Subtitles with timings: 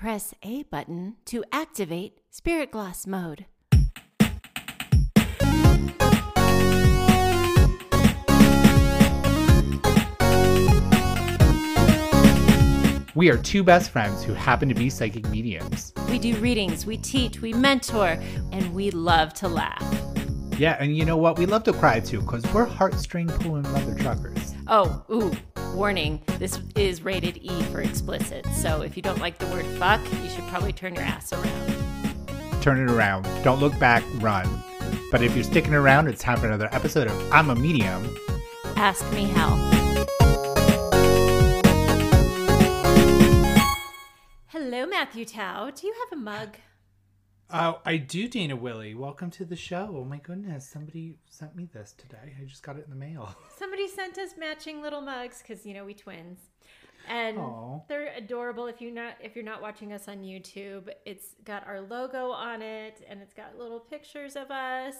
[0.00, 3.46] Press A button to activate Spirit Gloss mode.
[13.16, 15.92] We are two best friends who happen to be psychic mediums.
[16.08, 18.20] We do readings, we teach, we mentor,
[18.52, 19.82] and we love to laugh.
[20.56, 21.38] Yeah, and you know what?
[21.38, 24.54] We love to cry too, because we're heartstring pulling mother truckers.
[24.68, 25.32] Oh, ooh,
[25.78, 26.20] warning.
[26.40, 28.44] This is rated E for explicit.
[28.46, 32.60] So if you don't like the word fuck, you should probably turn your ass around.
[32.60, 33.22] Turn it around.
[33.44, 34.48] Don't look back, run.
[35.12, 38.12] But if you're sticking around, it's time for another episode of I'm a Medium.
[38.74, 39.54] Ask me how.
[44.48, 45.70] Hello, Mathew Tow.
[45.72, 46.56] Do you have a mug?
[47.50, 48.94] Oh, I do, Dana Willey.
[48.94, 49.94] Welcome to the show.
[49.98, 52.34] Oh my goodness, somebody sent me this today.
[52.38, 53.34] I just got it in the mail.
[53.58, 56.40] Somebody sent us matching little mugs because you know we twins,
[57.08, 57.80] and Aw.
[57.88, 58.66] they're adorable.
[58.66, 62.60] If you're not if you're not watching us on YouTube, it's got our logo on
[62.60, 64.94] it, and it's got little pictures of us.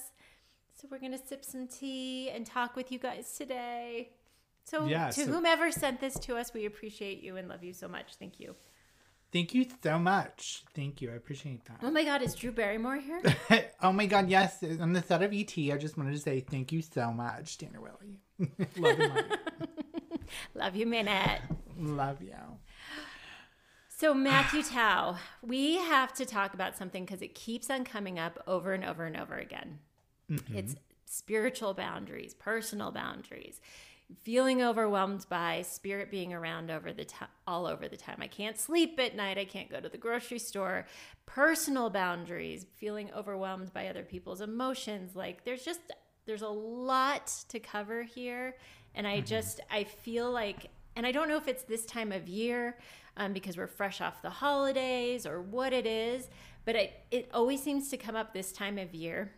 [0.74, 4.12] So we're gonna sip some tea and talk with you guys today.
[4.64, 7.74] So Yeah, to so- whomever sent this to us, we appreciate you and love you
[7.74, 8.14] so much.
[8.14, 8.54] Thank you.
[9.30, 10.64] Thank you so much.
[10.74, 11.10] Thank you.
[11.10, 11.80] I appreciate that.
[11.82, 13.22] Oh my God, is Drew Barrymore here?
[13.82, 14.62] oh my god, yes.
[14.80, 17.78] On the set of ET, I just wanted to say thank you so much, Dana
[17.80, 18.20] Willey.
[18.76, 19.12] Love you,
[20.54, 21.42] love you, Minette.
[21.76, 22.36] Love you.
[23.88, 28.42] So, Mathew Tow, we have to talk about something because it keeps on coming up
[28.46, 29.80] over and over and over again.
[30.30, 30.56] Mm-hmm.
[30.56, 33.60] It's spiritual boundaries, personal boundaries,
[34.22, 38.18] feeling overwhelmed by spirit being around over the time, all over the time.
[38.20, 39.38] I can't sleep at night.
[39.38, 40.86] I can't go to the grocery store.
[41.26, 45.14] Personal boundaries, feeling overwhelmed by other people's emotions.
[45.14, 45.80] Like there's just
[46.26, 48.56] there's a lot to cover here,
[48.94, 52.28] and I just I feel like, and I don't know if it's this time of
[52.28, 52.78] year
[53.16, 56.28] um, because we're fresh off the holidays or what it is,
[56.64, 59.32] but it it always seems to come up this time of year.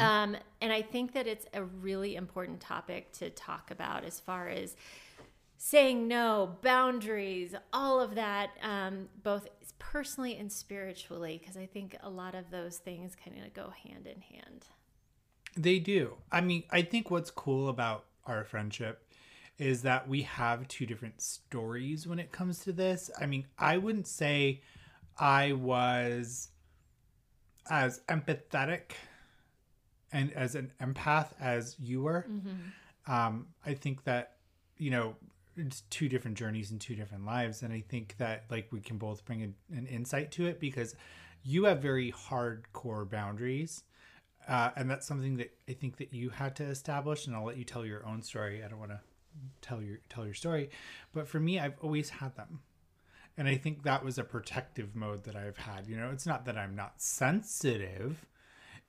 [0.00, 4.48] Um, and I think that it's a really important topic to talk about as far
[4.48, 4.76] as
[5.56, 9.48] saying no, boundaries, all of that, um, both
[9.78, 14.06] personally and spiritually, because I think a lot of those things kind of go hand
[14.06, 14.66] in hand.
[15.56, 16.16] They do.
[16.30, 19.06] I mean, I think what's cool about our friendship
[19.58, 23.10] is that we have two different stories when it comes to this.
[23.20, 24.62] I mean, I wouldn't say
[25.18, 26.48] I was
[27.70, 28.92] as empathetic
[30.14, 32.24] and as an empath as you were.
[33.06, 34.36] Um, I think that,
[34.78, 35.16] you know,
[35.56, 37.62] it's two different journeys and two different lives.
[37.62, 40.94] And I think that, like, we can both bring an, an insight to it because
[41.42, 43.84] you have very hardcore boundaries
[44.46, 47.26] uh, and that's something that I think that you had to establish.
[47.26, 48.62] And I'll let you tell your own story.
[48.62, 49.00] I don't want to
[49.62, 50.70] tell your tell your story,
[51.12, 52.60] but for me, I've always had them,
[53.36, 55.88] and I think that was a protective mode that I've had.
[55.88, 58.26] You know, it's not that I'm not sensitive;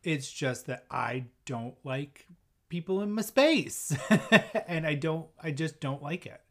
[0.06, 2.28] it's just that I don't like
[2.70, 3.96] people in my space,
[4.68, 5.28] and I don't.
[5.42, 6.42] I just don't like it.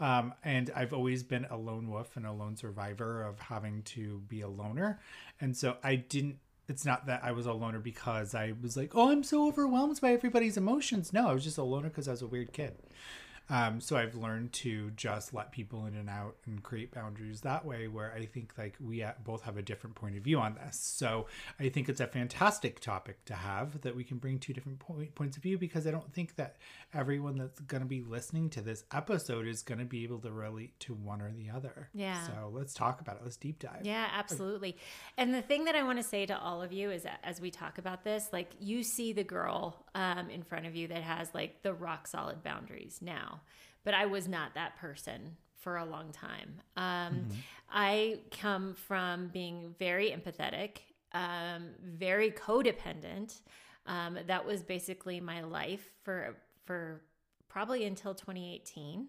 [0.00, 4.22] Um, and I've always been a lone wolf and a lone survivor of having to
[4.28, 5.00] be a loner.
[5.40, 6.38] And so I didn't,
[6.68, 10.00] it's not that I was a loner because I was like, oh, I'm so overwhelmed
[10.00, 11.12] by everybody's emotions.
[11.12, 12.76] No, I was just a loner because I was a weird kid.
[13.50, 17.64] Um, so I've learned to just let people in and out and create boundaries that
[17.64, 20.78] way, where I think like we both have a different point of view on this.
[20.78, 21.26] So
[21.58, 25.14] I think it's a fantastic topic to have that we can bring two different point,
[25.14, 26.56] points of view because I don't think that
[26.92, 30.30] everyone that's going to be listening to this episode is going to be able to
[30.30, 31.88] relate to one or the other.
[31.94, 32.26] Yeah.
[32.26, 33.22] So let's talk about it.
[33.24, 33.82] Let's deep dive.
[33.82, 34.76] Yeah, absolutely.
[35.16, 37.50] And the thing that I want to say to all of you is as we
[37.50, 41.34] talk about this, like you see the girl um, in front of you that has
[41.34, 43.37] like the rock solid boundaries now,
[43.84, 46.60] but I was not that person for a long time.
[46.76, 47.28] Um,
[47.70, 50.78] I come from being very empathetic,
[51.12, 53.40] um, very codependent.
[53.86, 57.02] Um, that was basically my life for for
[57.48, 59.08] probably until 2018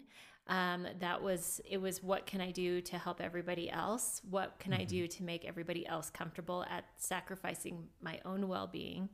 [0.50, 4.20] um, that was it was what can i do to help everybody else?
[4.28, 9.08] What can i do to make everybody else comfortable at sacrificing my own well-being?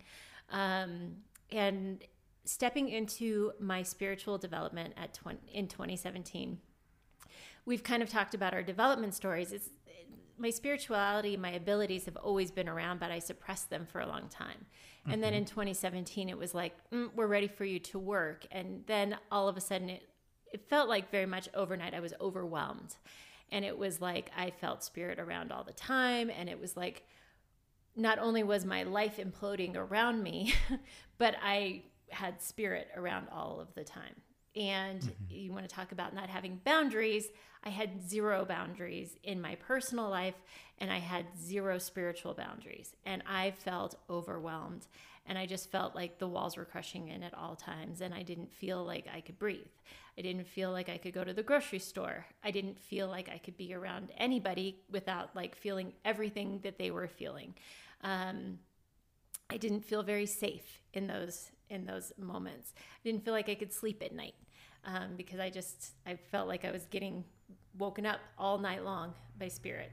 [0.50, 1.16] Um,
[1.52, 2.02] and
[2.46, 6.58] stepping into my spiritual development at 20, in 2017
[7.64, 9.70] we've kind of talked about our development stories it's
[10.38, 14.28] my spirituality my abilities have always been around but i suppressed them for a long
[14.28, 14.66] time
[15.08, 18.82] and then in 2017 it was like mm, we're ready for you to work and
[18.87, 20.02] then all of a sudden it
[20.52, 22.96] it felt like very much overnight I was overwhelmed.
[23.52, 26.31] And it was like I felt spirit around all the time.
[26.31, 27.02] And it was like
[27.94, 30.54] not only was my life imploding around me,
[31.19, 34.14] but I had spirit around all of the time.
[34.54, 37.28] and you want to talk about not having boundaries
[37.64, 40.34] i had zero boundaries in my personal life
[40.78, 42.94] and i had zero spiritual boundaries.
[43.04, 44.86] And i felt overwhelmed
[45.26, 48.22] and i just felt like the walls were crushing in at all times and i
[48.22, 49.74] didn't feel like i could breathe.
[50.18, 52.24] I didn't feel like i could go to the grocery store.
[52.42, 56.90] I didn't feel like i could be around anybody without like feeling everything that they
[56.90, 57.54] were feeling.
[58.02, 58.58] Um,
[59.50, 62.72] I didn't feel very safe in those in those moments.
[62.76, 64.34] I didn't feel like I could sleep at night
[64.84, 67.24] um, because I just I felt like I was getting
[67.78, 69.92] woken up all night long by spirit.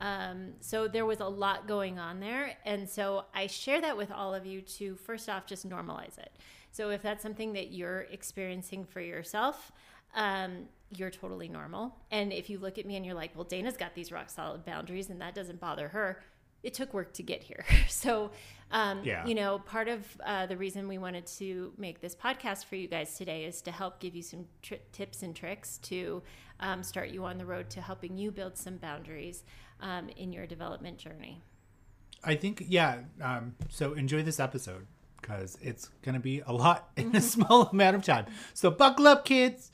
[0.00, 4.10] Um, so there was a lot going on there, and so I share that with
[4.10, 6.32] all of you to first off just normalize it.
[6.72, 9.70] So if that's something that you're experiencing for yourself,
[10.16, 11.94] um, you're totally normal.
[12.10, 14.64] And if you look at me and you're like, well, Dana's got these rock solid
[14.64, 16.20] boundaries, and that doesn't bother her
[16.64, 17.64] it took work to get here.
[17.88, 18.30] So,
[18.72, 19.24] um, Yeah.
[19.26, 22.88] you know, part of uh, the reason we wanted to make this podcast for you
[22.88, 26.22] guys today is to help give you some tri- tips and tricks to
[26.60, 29.44] um, start you on the road to helping you build some boundaries
[29.80, 31.42] um, in your development journey.
[32.24, 33.00] I think, yeah.
[33.20, 34.86] Um, so enjoy this episode
[35.20, 38.26] because it's going to be a lot in a small amount of time.
[38.54, 39.70] So buckle up, kids.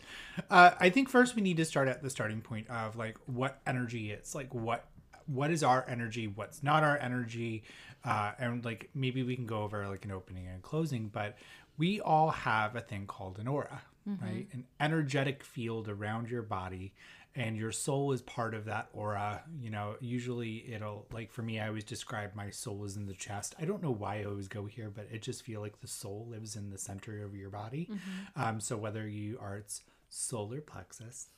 [0.50, 3.60] Uh, I think first we need to start at the starting point of like what
[3.66, 4.84] energy is, like what
[5.32, 7.62] what is our energy, what's not our energy,
[8.04, 11.08] uh, and like maybe we can go over like an opening and closing.
[11.08, 11.36] But
[11.78, 13.82] we all have a thing called an aura,
[14.22, 14.46] right?
[14.52, 16.92] An energetic field around your body
[17.36, 21.60] and your soul is part of that aura you know usually it'll like for me
[21.60, 24.48] i always describe my soul is in the chest i don't know why i always
[24.48, 27.48] go here but it just feel like the soul lives in the center of your
[27.50, 27.88] body
[28.34, 31.28] um so whether you are its solar plexus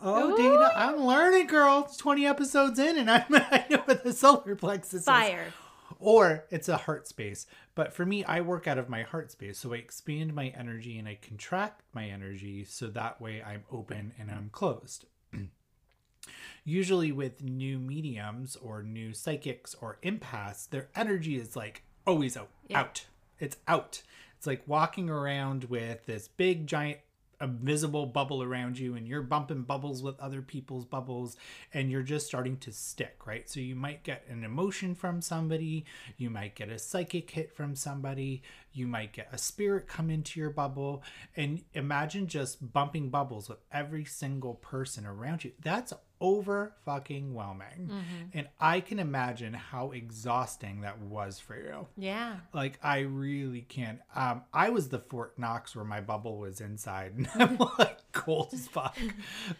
[0.00, 1.84] Oh, Dana, I'm learning, girl.
[1.86, 5.52] It's 20 episodes in, and I'm, I know what the solar plexus is Fire.
[5.98, 7.46] or it's a heart space.
[7.74, 9.58] But for me, I work out of my heart space.
[9.58, 14.12] So I expand my energy and I contract my energy so that way I'm open
[14.18, 15.06] and I'm closed.
[16.64, 22.48] Usually, with new mediums or new psychics or empaths, their energy is like always out.
[22.68, 22.80] Yeah.
[22.80, 23.06] Out.
[23.38, 24.02] It's out.
[24.38, 26.98] It's like walking around with this big, giant
[27.40, 31.36] invisible bubble around you and you're bumping bubbles with other people's bubbles
[31.72, 33.48] and you're just starting to stick right?
[33.48, 35.84] So you might get an emotion from somebody
[36.16, 38.42] you might get a psychic hit from somebody
[38.72, 41.02] you might get a spirit come into your bubble
[41.36, 45.52] and imagine just bumping bubbles with every single person around you.
[45.62, 45.92] That's
[46.24, 47.90] over fucking whelming
[48.32, 52.36] and i can imagine how exhausting that was for you Yeah.
[52.52, 54.00] like I really can't.
[54.14, 58.48] Um, I was the Fort Knox where my bubble was inside, and I'm like cold
[58.52, 58.96] as fuck.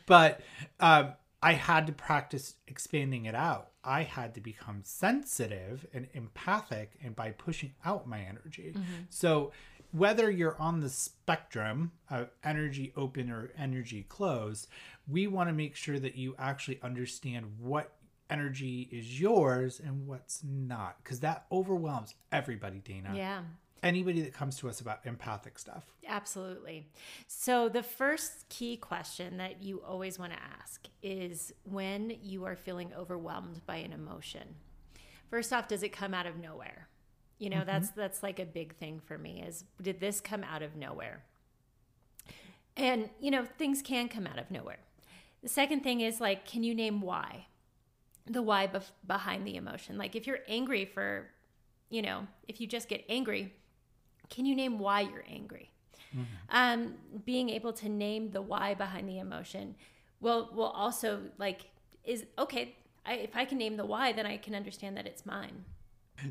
[0.06, 0.40] But
[0.80, 1.12] um,
[1.42, 3.70] I had to practice expanding it out.
[3.84, 8.74] I had to become sensitive and empathic, and by pushing out my energy.
[9.10, 9.52] So
[9.94, 14.66] whether you're on the spectrum of energy open or energy closed,
[15.06, 17.92] we want to make sure that you actually understand what
[18.28, 23.42] energy is yours and what's not because that overwhelms everybody dana Yeah.
[23.82, 26.86] anybody that comes to us about empathic stuff Absolutely.
[27.26, 32.56] So, the first key question that you always want to ask is when you are
[32.56, 34.56] feeling overwhelmed by an emotion.
[35.30, 36.88] First off, does it come out of nowhere?
[37.38, 40.62] You know, that's that's like a big thing for me is did this come out
[40.62, 41.22] of nowhere?
[42.76, 44.78] And, you know, things can come out of nowhere.
[45.42, 47.46] The second thing is like can you name why?
[48.26, 49.98] The why bef- behind the emotion.
[49.98, 51.28] Like if you're angry for,
[51.90, 53.52] you know, if you just get angry,
[54.30, 55.70] can you name why you're angry?
[56.50, 56.94] um,
[57.24, 59.74] being able to name the why behind the emotion
[60.20, 61.66] will will also like
[62.04, 65.26] is okay I, if i can name the why then i can understand that it's
[65.26, 65.64] mine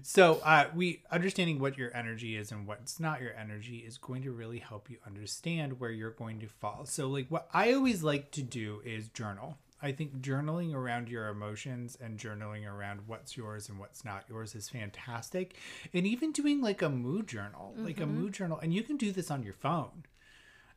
[0.02, 4.24] so uh, we understanding what your energy is and what's not your energy is going
[4.24, 6.86] to really help you understand where you're going to fall.
[6.86, 9.58] So like what i always like to do is journal.
[9.82, 14.56] I think journaling around your emotions and journaling around what's yours and what's not yours
[14.56, 15.58] is fantastic.
[15.94, 19.12] And even doing like a mood journal like a mood journal and you can do
[19.12, 20.06] this on your phone.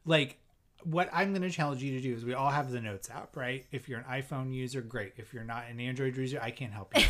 [0.05, 0.39] Like
[0.85, 3.37] what I'm going to challenge you to do is we all have the notes app,
[3.37, 3.65] right?
[3.73, 5.15] If you're an iPhone user, great.
[5.17, 7.05] If you're not an Android user, I can't help you.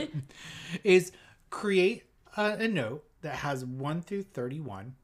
[0.84, 1.12] Is
[1.50, 2.04] create
[2.36, 4.94] a, a note that has 1 through 31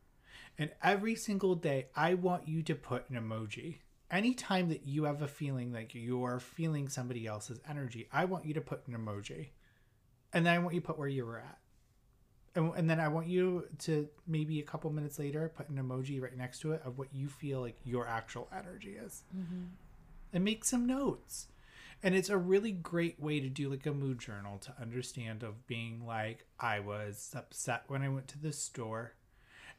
[0.61, 3.77] and every single day I want you to put an emoji.
[4.11, 8.53] Anytime that you have a feeling like you're feeling somebody else's energy, I want you
[8.53, 9.49] to put an emoji.
[10.35, 11.60] And then I want you to put where you were at
[12.55, 16.21] and, and then I want you to maybe a couple minutes later put an emoji
[16.21, 19.65] right next to it of what you feel like your actual energy is, mm-hmm.
[20.33, 21.47] and make some notes.
[22.03, 25.67] And it's a really great way to do like a mood journal to understand of
[25.67, 29.13] being like I was upset when I went to the store,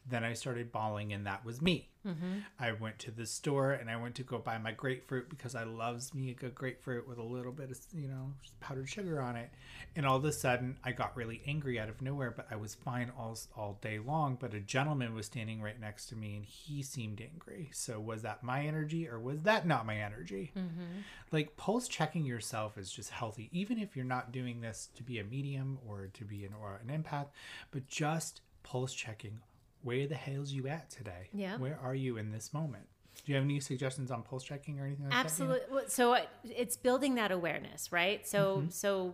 [0.09, 1.91] Then I started bawling, and that was me.
[2.05, 2.39] Mm-hmm.
[2.59, 5.65] I went to the store and I went to go buy my grapefruit because I
[5.65, 9.35] loves me a good grapefruit with a little bit of you know powdered sugar on
[9.35, 9.51] it.
[9.95, 12.31] And all of a sudden, I got really angry out of nowhere.
[12.31, 14.37] But I was fine all all day long.
[14.39, 17.69] But a gentleman was standing right next to me, and he seemed angry.
[17.73, 20.51] So was that my energy or was that not my energy?
[20.57, 21.01] Mm-hmm.
[21.31, 25.19] Like pulse checking yourself is just healthy, even if you're not doing this to be
[25.19, 27.27] a medium or to be an or an empath,
[27.69, 29.39] but just pulse checking
[29.83, 31.29] where the hell's you at today?
[31.33, 31.57] Yeah.
[31.57, 32.85] Where are you in this moment?
[33.25, 35.59] Do you have any suggestions on pulse checking or anything like Absolutely.
[35.71, 38.25] Well, So uh, it's building that awareness, right?
[38.27, 38.69] So Mm-hmm.
[38.69, 39.13] so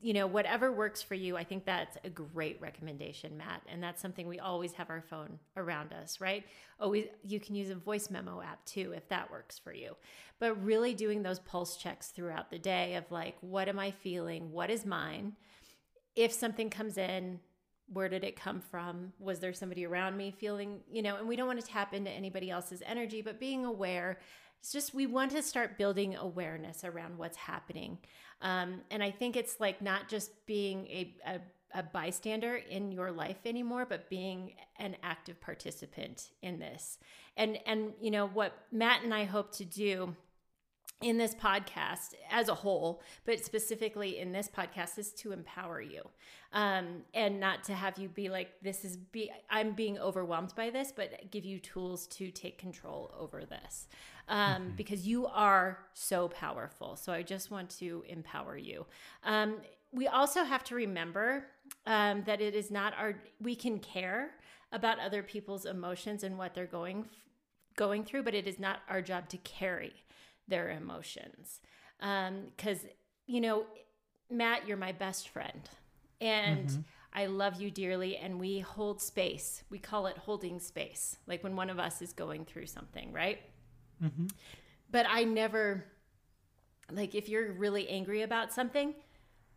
[0.00, 4.00] you know whatever works for you i think that's a great recommendation matt and that's
[4.00, 6.44] something we always have our phone around us right
[6.80, 9.94] always you can use a voice memo app too if that works for you
[10.38, 14.50] but really doing those pulse checks throughout the day of like what am i feeling
[14.52, 15.34] what is mine
[16.16, 17.38] if something comes in
[17.92, 19.12] where did it come from?
[19.18, 22.10] Was there somebody around me feeling you know and we don't want to tap into
[22.10, 24.18] anybody else's energy but being aware
[24.60, 27.98] it's just we want to start building awareness around what's happening.
[28.40, 31.40] Um, and i think it's like not just being a, a
[31.76, 36.98] a bystander in your life anymore but being an active participant in this.
[37.36, 40.14] And and you know what matt and i hope to do
[41.02, 46.02] in this podcast as a whole, but specifically in this podcast, is to empower you
[46.52, 50.70] um, and not to have you be like, this is be, I'm being overwhelmed by
[50.70, 53.88] this, but give you tools to take control over this
[54.28, 56.96] um, because you are so powerful.
[56.96, 58.86] So I just want to empower you.
[59.24, 59.56] Um,
[59.92, 61.44] we also have to remember
[61.86, 64.30] um, that it is not our, we can care
[64.72, 67.06] about other people's emotions and what they're going
[67.76, 69.92] going through, but it is not our job to carry
[70.48, 71.60] their emotions.
[71.98, 72.90] Because, um,
[73.26, 73.64] you know,
[74.30, 75.68] Matt, you're my best friend.
[76.20, 76.80] And mm-hmm.
[77.12, 78.16] I love you dearly.
[78.16, 79.62] And we hold space.
[79.70, 83.40] We call it holding space, like when one of us is going through something, right?
[84.02, 84.26] Mm-hmm.
[84.90, 85.84] But I never,
[86.90, 88.94] like, if you're really angry about something,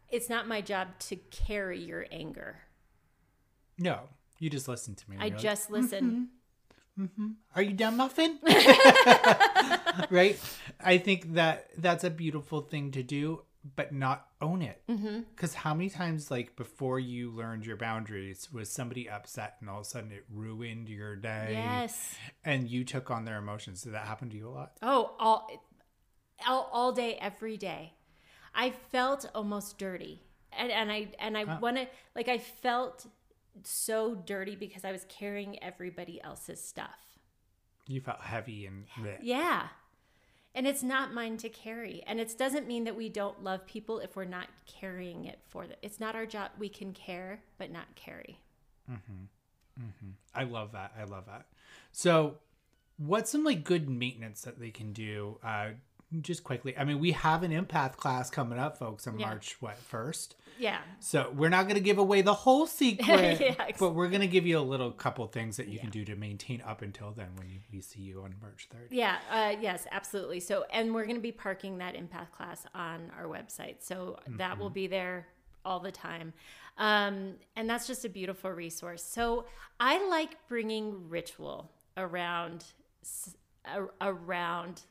[0.10, 2.60] it's not my job to carry your anger.
[3.78, 4.02] No,
[4.40, 5.18] you just listen to me.
[5.20, 6.06] I just like, listen.
[6.06, 6.24] Mm-hmm.
[7.00, 7.28] Mm-hmm.
[7.56, 8.40] Are you done, muffin?
[10.10, 10.40] right?
[10.84, 13.44] I think that that's a beautiful thing to do,
[13.76, 14.82] but not own it.
[14.88, 15.60] Because mm-hmm.
[15.60, 19.86] how many times, like before you learned your boundaries, was somebody upset and all of
[19.86, 21.50] a sudden it ruined your day?
[21.52, 22.16] Yes.
[22.44, 23.82] And you took on their emotions.
[23.84, 24.74] Did that happen to you a lot?
[24.82, 25.50] Oh, all,
[26.48, 27.94] all, all day, every day.
[28.56, 31.60] I felt almost dirty, and and I and I Huh.
[31.62, 33.06] want to like I felt
[33.64, 37.18] so dirty because I was carrying everybody else's stuff.
[37.88, 39.18] You felt heavy and bleh.
[39.22, 39.68] Yeah.
[40.54, 42.04] And it's not mine to carry.
[42.08, 45.68] And it doesn't mean that we don't love people if we're not carrying it for
[45.68, 45.78] them.
[45.82, 46.52] It's not our job.
[46.58, 48.40] We can care, but not carry.
[50.34, 50.94] I love that.
[51.00, 51.46] I love that.
[51.92, 52.38] So,
[52.98, 55.38] what's some like good maintenance that they can do?
[55.44, 55.70] Uh,
[56.22, 56.78] just quickly.
[56.78, 59.28] I mean, we have an empath class coming up, folks, on Yeah.
[59.28, 60.36] March what first.
[60.60, 60.80] Yeah.
[61.00, 64.28] So we're not going to give away the whole secret, Yeah, but we're going to
[64.28, 67.28] give you a little couple things that you can do to maintain up until then
[67.36, 68.88] when you, we see you on March 3rd.
[68.90, 70.40] Yeah, uh, yes, absolutely.
[70.40, 73.78] So, and we're going to be parking that empath class on our website.
[73.82, 75.28] So that will be there
[75.66, 76.34] all the time.
[76.78, 79.04] Um, and that's just a beautiful resource.
[79.04, 79.46] So
[79.80, 82.64] I like bringing ritual around
[84.02, 84.82] around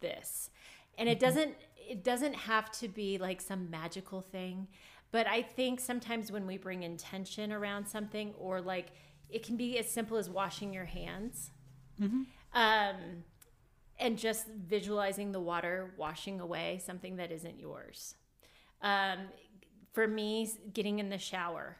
[0.00, 0.50] this.
[0.96, 4.68] And it doesn't it doesn't have to be like some magical thing,
[5.10, 8.88] but I think sometimes when we bring intention around something or like
[9.30, 11.50] it can be as simple as washing your hands
[12.54, 13.24] um,
[13.98, 18.14] and just visualizing the water washing away something that isn't yours.
[18.82, 19.18] Um,
[19.92, 21.76] for me, getting in the shower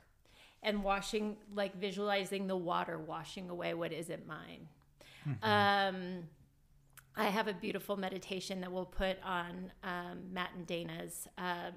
[0.62, 4.68] and washing, like visualizing the water washing away what isn't mine.
[5.42, 6.24] Um,
[7.18, 11.74] I have a beautiful meditation that we'll put on um, Matt and Dana's um,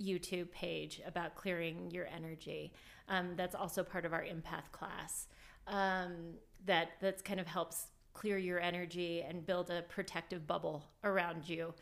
[0.00, 2.72] YouTube page about clearing your energy.
[3.08, 5.26] Um, that's also part of our empath class.
[5.66, 6.34] Um,
[6.66, 11.72] that that's kind of helps clear your energy and build a protective bubble around you.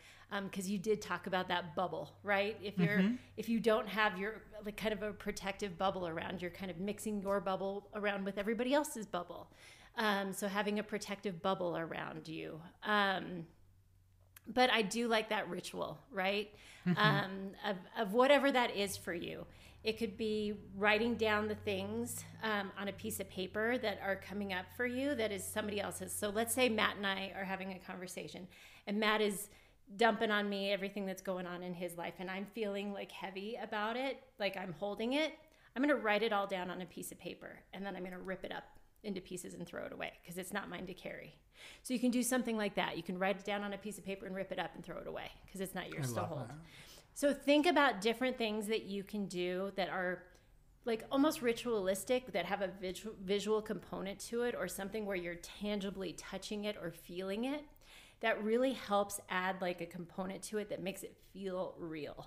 [0.45, 2.57] Because you did talk about that bubble, right?
[2.63, 3.03] If you're
[3.37, 6.79] if you don't have your like kind of a protective bubble around, you're kind of
[6.79, 9.51] mixing your bubble around with everybody else's bubble.
[9.97, 12.61] Um, so having a protective bubble around you.
[12.85, 13.47] Um,
[14.47, 16.51] but I do like that ritual, right?
[16.97, 19.47] Um, of, of whatever that is for you.
[19.85, 24.17] It could be writing down the things um, on a piece of paper that are
[24.17, 26.13] coming up for you that is somebody else's.
[26.13, 28.47] So let's say Matt and I are having a conversation,
[28.87, 29.49] and Matt is
[29.97, 33.59] dumping on me everything that's going on in his life, and I'm feeling like heavy
[33.63, 35.33] about it, like I'm holding it.
[35.75, 38.03] I'm going to write it all down on a piece of paper, and then I'm
[38.03, 38.65] going to rip it up
[39.03, 41.35] into pieces and throw it away because it's not mine to carry.
[41.83, 42.97] So you can do something like that.
[42.97, 44.85] You can write it down on a piece of paper and rip it up and
[44.85, 46.49] throw it away because it's not yours to hold.
[46.49, 46.57] That.
[47.15, 50.23] So think about different things that you can do that are
[50.85, 55.35] like almost ritualistic that have a visual, visual component to it or something where you're
[55.37, 57.63] tangibly touching it or feeling it
[58.21, 62.27] that really helps add like a component to it that makes it feel real.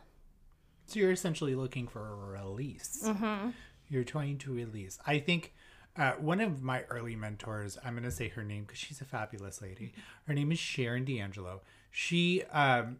[0.88, 3.02] So you're essentially looking for a release.
[3.04, 3.50] Mm-hmm.
[3.90, 5.00] You're trying to release.
[5.06, 5.54] I think
[5.96, 9.06] uh, one of my early mentors, I'm going to say her name because she's a
[9.06, 9.94] fabulous lady.
[10.26, 11.62] Her name is Sharon D'Angelo.
[11.92, 12.98] She um,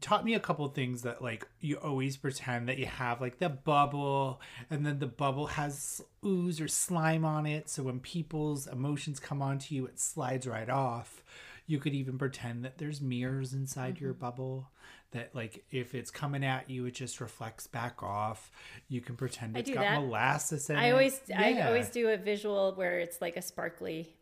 [0.00, 3.48] taught me a couple things that like you always pretend that you have like the
[3.48, 4.40] bubble
[4.70, 9.42] and then the bubble has ooze or slime on it so when people's emotions come
[9.42, 11.24] onto you it slides right off
[11.66, 14.04] you could even pretend that there's mirrors inside mm-hmm.
[14.04, 14.70] your bubble
[15.12, 18.50] that like if it's coming at you it just reflects back off
[18.88, 20.00] you can pretend it's got that.
[20.00, 20.80] molasses in it.
[20.80, 21.40] I always yeah.
[21.40, 24.14] I always do a visual where it's like a sparkly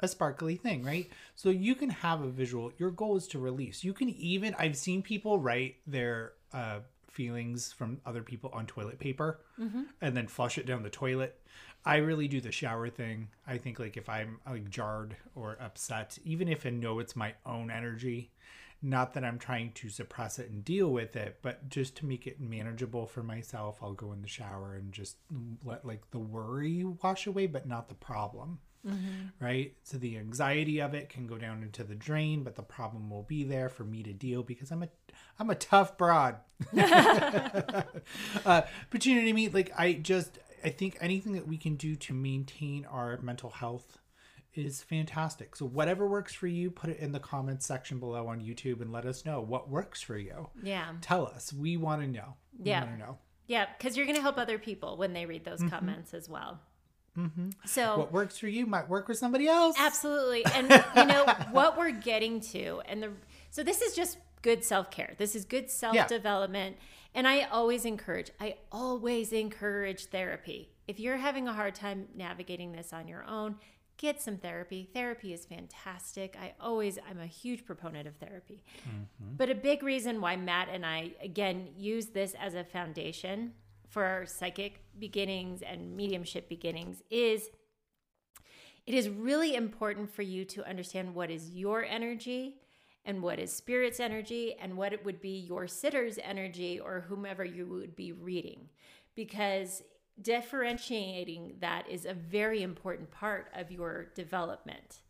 [0.00, 1.10] a sparkly thing, right?
[1.34, 2.72] So you can have a visual.
[2.78, 3.84] Your goal is to release.
[3.84, 8.98] You can even I've seen people write their uh, feelings from other people on toilet
[8.98, 9.82] paper mm-hmm.
[10.00, 11.38] and then flush it down the toilet.
[11.84, 13.28] I really do the shower thing.
[13.46, 17.34] I think like if I'm like jarred or upset, even if I know it's my
[17.46, 18.30] own energy,
[18.82, 22.26] not that I'm trying to suppress it and deal with it, but just to make
[22.26, 25.16] it manageable for myself, I'll go in the shower and just
[25.64, 28.60] let like the worry wash away, but not the problem.
[28.86, 29.44] Mm-hmm.
[29.44, 29.74] Right.
[29.82, 33.24] So the anxiety of it can go down into the drain, but the problem will
[33.24, 34.88] be there for me to deal because I'm a
[35.38, 36.36] I'm a tough broad.
[36.76, 37.82] uh,
[38.90, 39.52] but you know what I mean?
[39.52, 43.98] Like I just I think anything that we can do to maintain our mental health
[44.54, 45.56] is fantastic.
[45.56, 48.92] So whatever works for you, put it in the comments section below on YouTube and
[48.92, 50.48] let us know what works for you.
[50.62, 50.92] Yeah.
[51.00, 51.52] Tell us.
[51.52, 52.34] We want to know.
[52.58, 52.86] We yeah.
[52.98, 53.18] know.
[53.46, 55.70] Yeah, because you're going to help other people when they read those mm-hmm.
[55.70, 56.60] comments as well.
[57.18, 57.50] Mm-hmm.
[57.66, 59.76] So what works for you might work for somebody else.
[59.78, 63.10] Absolutely, and you know what we're getting to, and the
[63.50, 65.14] so this is just good self care.
[65.18, 67.18] This is good self development, yeah.
[67.18, 68.30] and I always encourage.
[68.40, 70.70] I always encourage therapy.
[70.86, 73.56] If you're having a hard time navigating this on your own,
[74.00, 74.88] get some therapy.
[74.94, 76.34] Therapy is fantastic.
[76.40, 78.64] I always, I'm a huge proponent of therapy.
[78.88, 79.36] Mm-hmm.
[79.36, 83.52] But a big reason why Matt and I, again, use this as a foundation
[83.88, 87.50] for our psychic beginnings and mediumship beginnings is
[88.86, 92.56] it is really important for you to understand what is your energy
[93.04, 97.44] and what is spirit's energy and what it would be your sitter's energy or whomever
[97.44, 98.68] you would be reading
[99.16, 99.82] because
[100.22, 105.00] differentiating that is a very important part of your development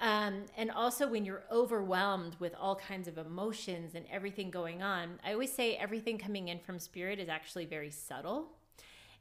[0.00, 5.20] um, and also, when you're overwhelmed with all kinds of emotions and everything going on,
[5.24, 8.48] I always say everything coming in from spirit is actually very subtle.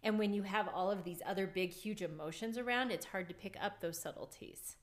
[0.03, 3.33] And when you have all of these other big, huge emotions around, it's hard to
[3.33, 4.75] pick up those subtleties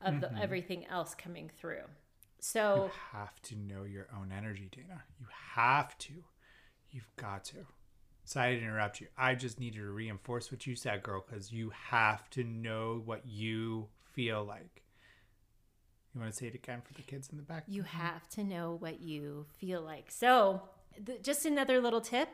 [0.00, 0.34] of mm-hmm.
[0.36, 1.82] the, everything else coming through.
[2.38, 5.02] So you have to know your own energy, Dana.
[5.18, 6.12] You have to.
[6.90, 7.66] You've got to.
[8.28, 9.06] Sorry to interrupt you.
[9.16, 13.26] I just needed to reinforce what you said, girl, because you have to know what
[13.26, 14.82] you feel like.
[16.14, 17.64] You want to say it again for the kids in the back?
[17.66, 20.10] You have to know what you feel like.
[20.10, 20.60] So,
[21.06, 22.28] th- just another little tip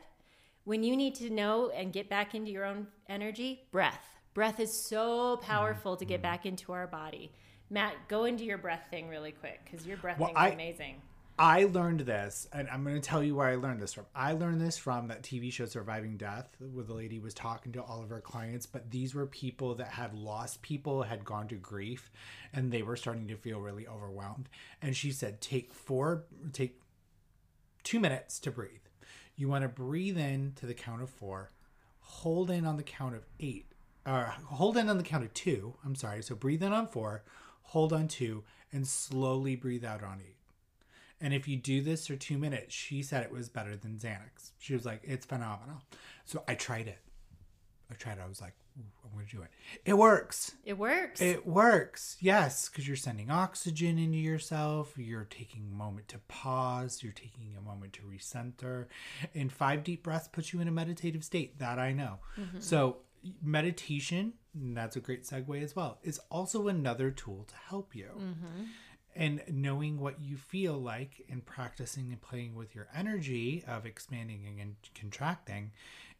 [0.64, 4.04] when you need to know and get back into your own energy, breath.
[4.34, 6.00] Breath is so powerful mm-hmm.
[6.00, 6.22] to get mm-hmm.
[6.22, 7.30] back into our body.
[7.70, 10.48] Matt, go into your breath thing really quick because your breath well, thing is I,
[10.48, 11.02] amazing.
[11.36, 14.06] I learned this, and I'm going to tell you where I learned this from.
[14.14, 17.82] I learned this from that TV show Surviving Death, where the lady was talking to
[17.82, 21.56] all of her clients, but these were people that had lost people, had gone to
[21.56, 22.12] grief,
[22.52, 24.48] and they were starting to feel really overwhelmed.
[24.80, 26.80] And she said, Take four, take
[27.82, 28.70] two minutes to breathe.
[29.34, 31.50] You want to breathe in to the count of four,
[31.98, 33.66] hold in on the count of eight,
[34.06, 35.74] or hold in on the count of two.
[35.84, 36.22] I'm sorry.
[36.22, 37.24] So breathe in on four,
[37.62, 40.36] hold on two, and slowly breathe out on eight
[41.20, 44.52] and if you do this for two minutes, she said it was better than Xanax.
[44.58, 45.82] She was like, it's phenomenal.
[46.24, 46.98] So I tried it.
[47.90, 48.22] I tried it.
[48.24, 49.50] I was like, I'm going to do it.
[49.84, 50.52] It works.
[50.64, 51.20] It works.
[51.20, 52.16] It works.
[52.20, 54.94] Yes, because you're sending oxygen into yourself.
[54.96, 57.02] You're taking a moment to pause.
[57.02, 58.86] You're taking a moment to recenter.
[59.34, 61.58] And five deep breaths puts you in a meditative state.
[61.60, 62.18] That I know.
[62.38, 62.58] Mm-hmm.
[62.60, 62.96] So
[63.42, 68.10] meditation, that's a great segue as well, is also another tool to help you.
[68.18, 68.64] Mm-hmm
[69.16, 74.58] and knowing what you feel like and practicing and playing with your energy of expanding
[74.60, 75.70] and contracting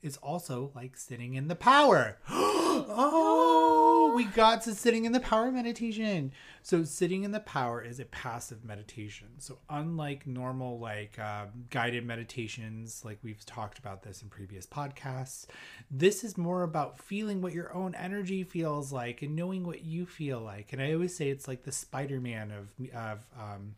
[0.05, 2.19] is also like sitting in the power.
[2.29, 6.31] oh, we got to sitting in the power meditation.
[6.63, 9.29] So, sitting in the power is a passive meditation.
[9.39, 15.47] So, unlike normal, like uh, guided meditations, like we've talked about this in previous podcasts,
[15.91, 20.05] this is more about feeling what your own energy feels like and knowing what you
[20.05, 20.73] feel like.
[20.73, 23.77] And I always say it's like the Spider Man of, of um,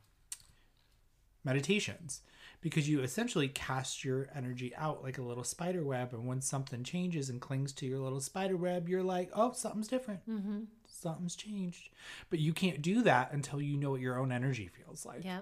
[1.45, 2.23] meditations
[2.67, 6.83] because you essentially cast your energy out like a little spider web and when something
[6.83, 10.63] changes and clings to your little spider web you're like oh something's different mm-hmm.
[10.85, 11.91] something's changed
[12.29, 15.39] but you can't do that until you know what your own energy feels like yeah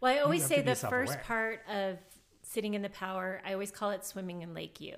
[0.00, 1.98] well i always say the first part of
[2.40, 4.96] sitting in the power i always call it swimming in lake You.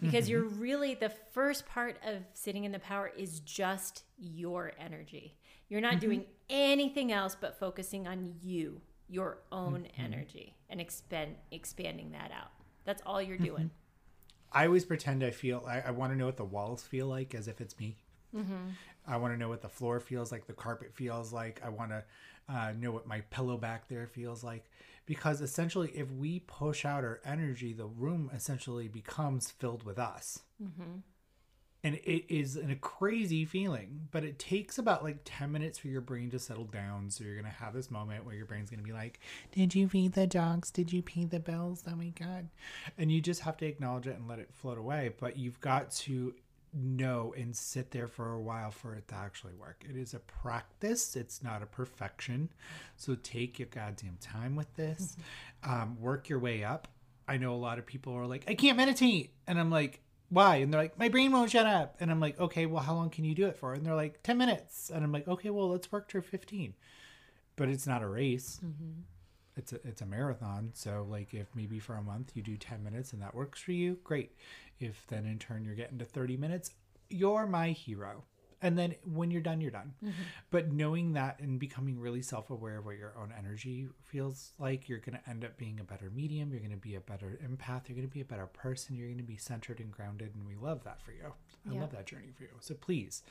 [0.00, 0.32] Because mm-hmm.
[0.32, 5.36] you're really the first part of sitting in the power is just your energy
[5.68, 6.00] you're not mm-hmm.
[6.00, 10.04] doing anything else but focusing on you your own mm-hmm.
[10.04, 12.50] energy and expand expanding that out.
[12.84, 13.64] That's all you're doing.
[13.64, 14.52] Mm-hmm.
[14.52, 17.34] I always pretend I feel I, I want to know what the walls feel like
[17.34, 17.96] as if it's me.
[18.34, 18.70] Mm-hmm.
[19.06, 21.60] I want to know what the floor feels like, the carpet feels like.
[21.64, 22.04] I want to
[22.48, 24.70] uh, know what my pillow back there feels like.
[25.04, 30.40] Because essentially, if we push out our energy, the room essentially becomes filled with us.
[30.62, 30.98] Mm-hmm
[31.86, 36.00] and it is a crazy feeling but it takes about like 10 minutes for your
[36.00, 38.92] brain to settle down so you're gonna have this moment where your brain's gonna be
[38.92, 39.20] like
[39.52, 40.70] did you feed the dogs?
[40.70, 42.48] Did you pay the bills oh my god.
[42.98, 45.92] And you just have to acknowledge it and let it float away but you've got
[45.92, 46.34] to
[46.74, 49.84] know and sit there for a while for it to actually work.
[49.88, 51.16] It is a practice.
[51.16, 52.50] It's not a perfection.
[52.96, 55.16] So take your goddamn time with this.
[55.62, 56.88] Um, work your way up.
[57.28, 59.32] I know a lot of people are like i can't meditate.
[59.46, 60.56] And i'm like why?
[60.56, 61.96] And they're like, my brain won't shut up.
[62.00, 63.72] And I'm like, okay, well, how long can you do it for?
[63.72, 64.90] And they're like, 10 minutes.
[64.92, 66.74] And I'm like, okay, well, let's work to 15.
[67.56, 68.60] But it's not a race.
[68.64, 69.00] Mm-hmm.
[69.56, 70.70] It's a, it's a marathon.
[70.74, 73.72] So like if maybe for a month you do 10 minutes and that works for
[73.72, 74.32] you, great.
[74.78, 76.72] If then in turn you're getting to 30 minutes,
[77.08, 78.24] you're my hero
[78.66, 79.94] and then when you're done you're done.
[80.04, 80.22] Mm-hmm.
[80.50, 84.98] but knowing that and becoming really self-aware of what your own energy feels like you're
[84.98, 87.88] going to end up being a better medium you're going to be a better empath
[87.88, 90.46] you're going to be a better person you're going to be centered and grounded and
[90.46, 91.32] we love that for you.
[91.68, 91.80] I yeah.
[91.80, 92.50] love that journey for you.
[92.60, 93.22] So please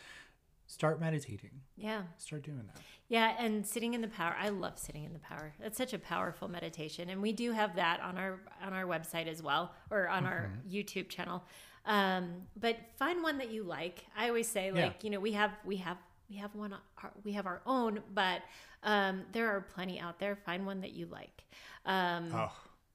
[0.67, 1.52] start meditating.
[1.78, 2.04] Yeah.
[2.17, 2.82] Start doing that.
[3.08, 5.54] Yeah and sitting in the power i love sitting in the power.
[5.60, 9.28] It's such a powerful meditation and we do have that on our on our website
[9.28, 10.32] as well or on mm-hmm.
[10.32, 11.43] our youtube channel
[11.86, 14.06] um, but find one that you like.
[14.17, 14.91] I always say, like, yeah.
[15.02, 15.98] you know, we have we have
[16.30, 16.76] we have one
[17.24, 18.41] we have our own, but
[18.84, 20.36] um, there are plenty out there.
[20.36, 21.43] Find one that you like.
[21.86, 22.52] Um, oh,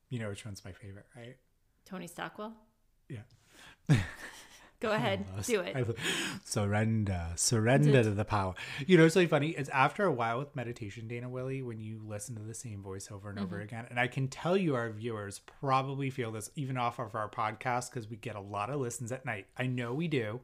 [0.08, 1.36] you know which one's my favorite, right?
[1.84, 2.52] Tony Stockwell.
[3.08, 3.20] Yeah.
[4.80, 5.96] Go ahead, do it.
[6.44, 8.54] surrender, surrender to the power.
[8.86, 9.50] You know, it's really funny.
[9.50, 13.10] It's after a while with meditation, Dana Willey, when you listen to the same voice
[13.12, 13.44] over and mm-hmm.
[13.44, 13.86] over again.
[13.90, 17.90] And I can tell you, our viewers probably feel this even off of our podcast
[17.90, 19.48] because we get a lot of listens at night.
[19.58, 20.40] I know we do.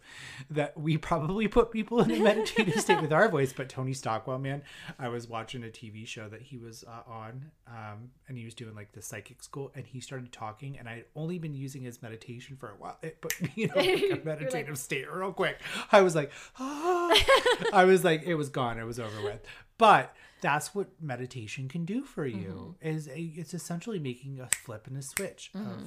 [0.50, 3.54] That we probably put people in a meditative state with our voice.
[3.54, 4.62] But Tony Stockwell, man,
[4.98, 8.52] I was watching a TV show that he was uh, on, um, and he was
[8.52, 12.02] doing like the psychic school, and he started talking, and I'd only been using his
[12.02, 12.98] meditation for a while.
[13.00, 13.76] It, but you know.
[13.76, 15.58] Like meditative like, state real quick.
[15.90, 17.14] I was like, ah.
[17.72, 18.78] I was like, it was gone.
[18.78, 19.40] It was over with.
[19.78, 22.76] But that's what meditation can do for you.
[22.82, 22.88] Mm-hmm.
[22.88, 25.70] Is a, it's essentially making a flip and a switch mm-hmm.
[25.70, 25.86] of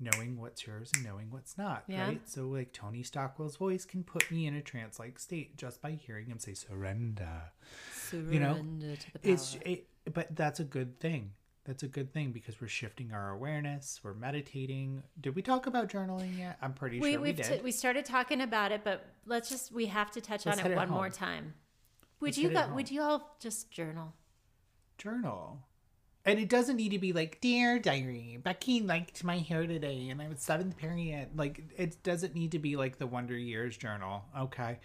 [0.00, 1.84] knowing what's yours and knowing what's not.
[1.88, 2.06] Yeah.
[2.06, 2.28] Right.
[2.28, 5.92] So like Tony Stockwell's voice can put me in a trance like state just by
[5.92, 7.50] hearing him say surrender.
[7.94, 9.32] Surrender you know, to the power.
[9.32, 11.32] It's it, but that's a good thing
[11.68, 14.00] that's a good thing because we're shifting our awareness.
[14.02, 15.02] We're meditating.
[15.20, 16.56] Did we talk about journaling yet?
[16.62, 17.44] I'm pretty we, sure we did.
[17.44, 20.72] T- we started talking about it, but let's just we have to touch let's on
[20.72, 21.52] it one more time.
[22.20, 24.14] Would let's you got, would you all just journal?
[24.96, 25.58] Journal.
[26.24, 30.22] And it doesn't need to be like, dear diary, Becky liked my hair today and
[30.22, 31.28] I was seventh period.
[31.36, 34.24] Like it doesn't need to be like the Wonder Years journal.
[34.38, 34.78] Okay.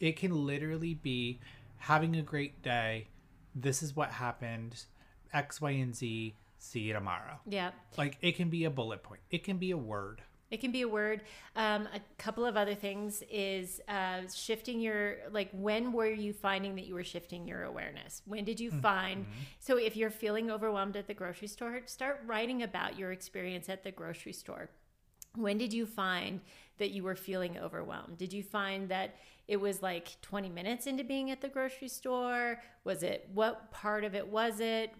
[0.00, 1.38] It can literally be
[1.76, 3.06] having a great day.
[3.54, 4.82] This is what happened
[5.34, 6.34] X, Y, and Z.
[6.58, 7.38] See you tomorrow.
[7.46, 7.72] Yeah.
[7.98, 9.20] Like it can be a bullet point.
[9.30, 10.22] It can be a word.
[10.50, 11.22] It can be a word.
[11.56, 15.50] Um, a couple of other things is uh, shifting your like.
[15.52, 18.22] When were you finding that you were shifting your awareness?
[18.24, 18.80] When did you mm-hmm.
[18.80, 19.26] find?
[19.58, 23.82] So if you're feeling overwhelmed at the grocery store, start writing about your experience at
[23.82, 24.70] the grocery store.
[25.34, 26.40] When did you find
[26.78, 28.18] that you were feeling overwhelmed?
[28.18, 29.16] Did you find that
[29.48, 32.60] it was like 20 minutes into being at the grocery store?
[32.84, 34.94] Was it what part of it was it?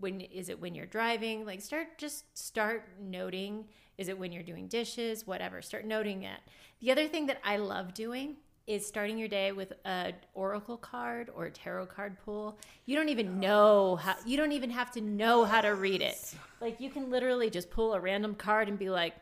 [0.00, 1.44] When is it when you're driving?
[1.44, 3.66] Like start just start noting
[3.96, 5.26] is it when you're doing dishes?
[5.26, 6.40] Whatever start noting it
[6.80, 11.30] the other thing that i love doing is starting your day with a oracle card
[11.34, 12.58] or a tarot card pool.
[12.86, 16.34] You don't even know how you don't even have to know how to read it.
[16.60, 19.14] Like you can literally just pull a random card and be like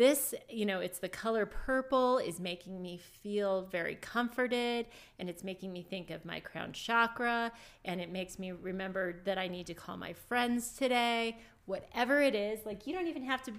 [0.00, 4.86] this, you know, it's the color purple is making me feel very comforted
[5.18, 7.52] and it's making me think of my crown chakra
[7.84, 11.36] and it makes me remember that I need to call my friends today.
[11.66, 13.52] Whatever it is, like you don't even have to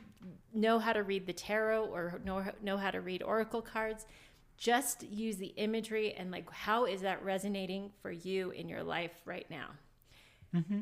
[0.51, 4.07] know how to read the tarot or know, know how to read oracle cards.
[4.57, 9.13] Just use the imagery and like how is that resonating for you in your life
[9.25, 9.67] right now?
[10.55, 10.79] Mm-hmm.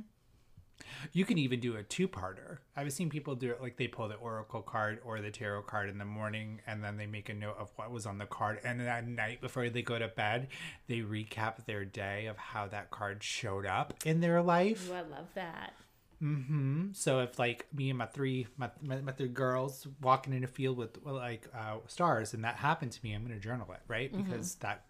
[1.13, 2.57] You can even do a two-parter.
[2.75, 5.89] I've seen people do it like they pull the oracle card or the tarot card
[5.89, 8.59] in the morning, and then they make a note of what was on the card,
[8.63, 10.47] and then at night before they go to bed,
[10.87, 14.89] they recap their day of how that card showed up in their life.
[14.89, 15.73] Ooh, I love that.
[16.19, 20.43] hmm So if like me and my three my, my, my three girls walking in
[20.43, 23.81] a field with like uh, stars, and that happened to me, I'm gonna journal it,
[23.87, 24.11] right?
[24.15, 24.83] Because that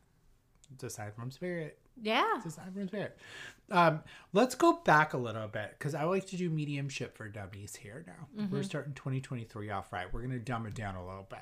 [0.74, 1.78] it's a sign from spirit.
[2.02, 2.40] Yeah.
[2.44, 3.18] It's sign from spirit.
[3.72, 4.02] Um,
[4.34, 8.04] let's go back a little bit because I like to do mediumship for dummies here
[8.08, 8.46] now.
[8.52, 10.12] We're starting 2023 off right.
[10.12, 11.40] We're gonna dumb it down a little bit.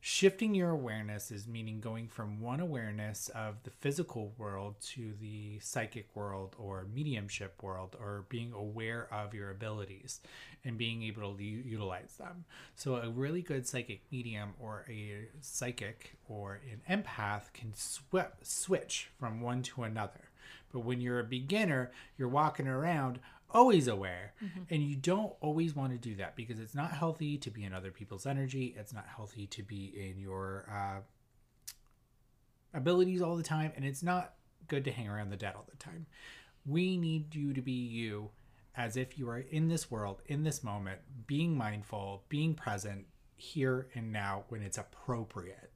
[0.00, 5.58] Shifting your awareness is meaning going from one awareness of the physical world to the
[5.58, 10.20] psychic world or mediumship world, or being aware of your abilities
[10.64, 12.44] and being able to utilize them.
[12.76, 19.10] So, a really good psychic medium or a psychic or an empath can sw- switch
[19.18, 20.30] from one to another.
[20.72, 23.18] But when you're a beginner, you're walking around
[23.50, 24.34] always aware.
[24.70, 27.72] And you don't always want to do that because it's not healthy to be in
[27.72, 28.74] other people's energy.
[28.78, 31.00] It's not healthy to be in your uh,
[32.74, 33.72] abilities all the time.
[33.76, 34.34] And it's not
[34.68, 36.06] good to hang around the dead all the time.
[36.66, 38.30] We need you to be you
[38.76, 43.06] as if you are in this world, in this moment, being mindful, being present
[43.36, 45.72] here and now when it's appropriate.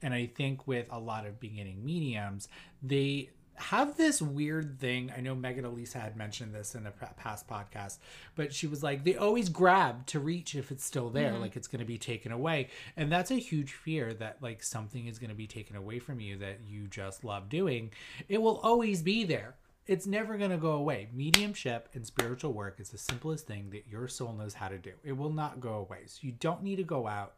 [0.00, 2.48] And I think with a lot of beginning mediums,
[2.82, 5.12] they have this weird thing.
[5.16, 7.98] I know Megan Elisa had mentioned this in a past podcast,
[8.34, 11.42] but she was like, they always grab to reach if it's still there, mm-hmm.
[11.42, 12.68] like it's going to be taken away.
[12.96, 16.20] And that's a huge fear that like something is going to be taken away from
[16.20, 17.90] you that you just love doing.
[18.28, 19.54] It will always be there.
[19.86, 21.08] It's never going to go away.
[21.12, 24.92] Mediumship and spiritual work is the simplest thing that your soul knows how to do.
[25.04, 26.04] It will not go away.
[26.06, 27.34] So you don't need to go out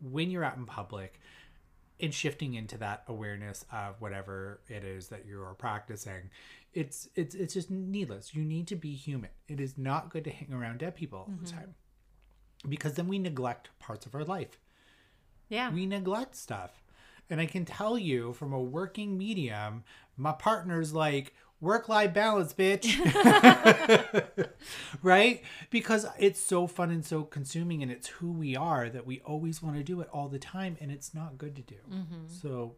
[0.00, 1.20] when you're out in public
[2.02, 6.30] and shifting into that awareness of whatever it is that you are practicing
[6.72, 8.34] it's it's it's just needless.
[8.34, 9.30] You need to be human.
[9.48, 11.58] It is not good to hang around dead people all the mm-hmm.
[11.58, 11.74] time
[12.68, 14.58] because then we neglect parts of our life.
[15.48, 15.72] Yeah.
[15.72, 16.82] we neglect stuff.
[17.28, 19.84] And i can tell you from a working medium
[20.16, 22.86] my partner's like work life balance bitch
[25.02, 29.20] right because it's so fun and so consuming and it's who we are that we
[29.20, 32.26] always want to do it all the time and it's not good to do mm-hmm.
[32.26, 32.74] so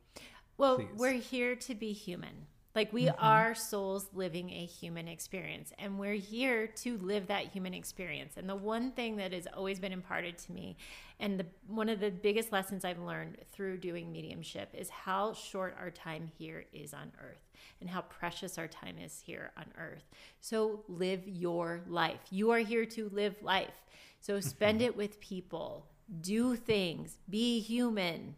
[0.58, 0.88] Well, Please.
[0.96, 2.46] we're here to be human.
[2.74, 3.24] Like we mm-hmm.
[3.24, 8.34] are souls living a human experience and we're here to live that human experience.
[8.36, 10.76] And the one thing that has always been imparted to me
[11.20, 15.76] and the one of the biggest lessons I've learned through doing mediumship is how short
[15.78, 20.04] our time here is on earth and how precious our time is here on earth.
[20.40, 22.20] So live your life.
[22.30, 23.82] You are here to live life.
[24.20, 24.86] So spend mm-hmm.
[24.86, 25.86] it with people.
[26.20, 27.18] Do things.
[27.28, 28.36] Be human.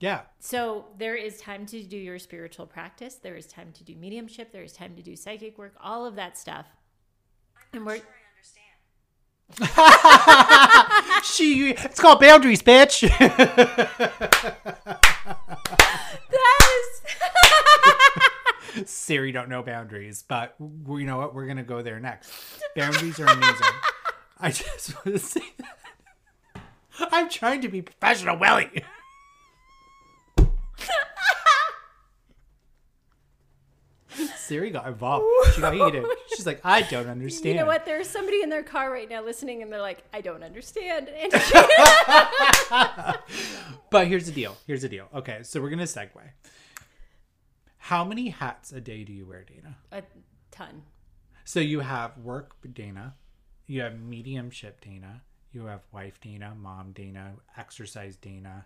[0.00, 3.14] Yeah So there is time to do your spiritual practice.
[3.14, 4.52] There is time to do mediumship.
[4.52, 5.74] There is time to do psychic work.
[5.82, 6.66] All of that stuff.
[7.72, 8.02] And we're I
[8.36, 8.64] understand.
[11.24, 13.06] she it's called boundaries bitch
[16.30, 16.60] that
[18.76, 22.32] is siri don't know boundaries but we you know what we're gonna go there next
[22.74, 23.66] boundaries are amazing
[24.40, 26.62] i just want to say that
[27.12, 28.82] i'm trying to be professional Willey
[34.36, 35.24] Siri got involved.
[35.54, 36.04] She got heated.
[36.34, 37.46] She's like, I don't understand.
[37.54, 37.84] you know what?
[37.84, 41.32] There's somebody in their car right now listening, and they're like, "I don't understand." And
[43.90, 44.56] But here's the deal.
[44.66, 45.08] Here's the deal.
[45.14, 46.08] Okay, so we're gonna segue.
[47.78, 49.76] How many hats a day do you wear, Dana?
[49.92, 50.02] a
[50.50, 50.82] ton.
[51.44, 53.14] So you have work Dana,
[53.66, 55.20] you have mediumship Dana,
[55.52, 58.64] you have wife Dana, mom Dana, exercise Dana.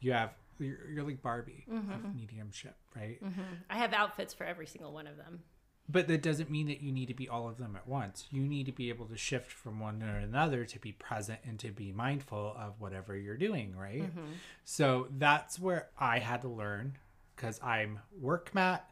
[0.00, 2.16] You have you're, you're like Barbie of mm-hmm.
[2.16, 3.22] mediumship, right?
[3.22, 3.42] Mm-hmm.
[3.70, 5.42] I have outfits for every single one of them.
[5.86, 8.24] But that doesn't mean that you need to be all of them at once.
[8.30, 11.58] You need to be able to shift from one to another to be present and
[11.58, 14.02] to be mindful of whatever you're doing, right?
[14.02, 14.32] Mm-hmm.
[14.64, 16.96] So that's where I had to learn
[17.36, 18.88] because I'm work mat,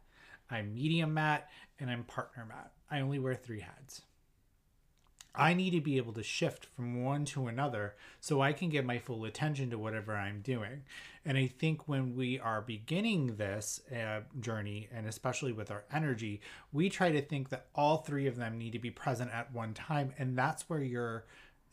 [0.51, 1.49] I'm medium mat,
[1.81, 2.73] and I'm partner mat.
[2.91, 4.03] I only wear three hats.
[5.35, 8.85] I need to be able to shift from one to another so I can give
[8.85, 10.83] my full attention to whatever I'm doing.
[11.25, 16.41] And I think when we are beginning this uh, journey, and especially with our energy,
[16.73, 19.73] we try to think that all three of them need to be present at one
[19.73, 20.13] time.
[20.19, 21.25] And that's where your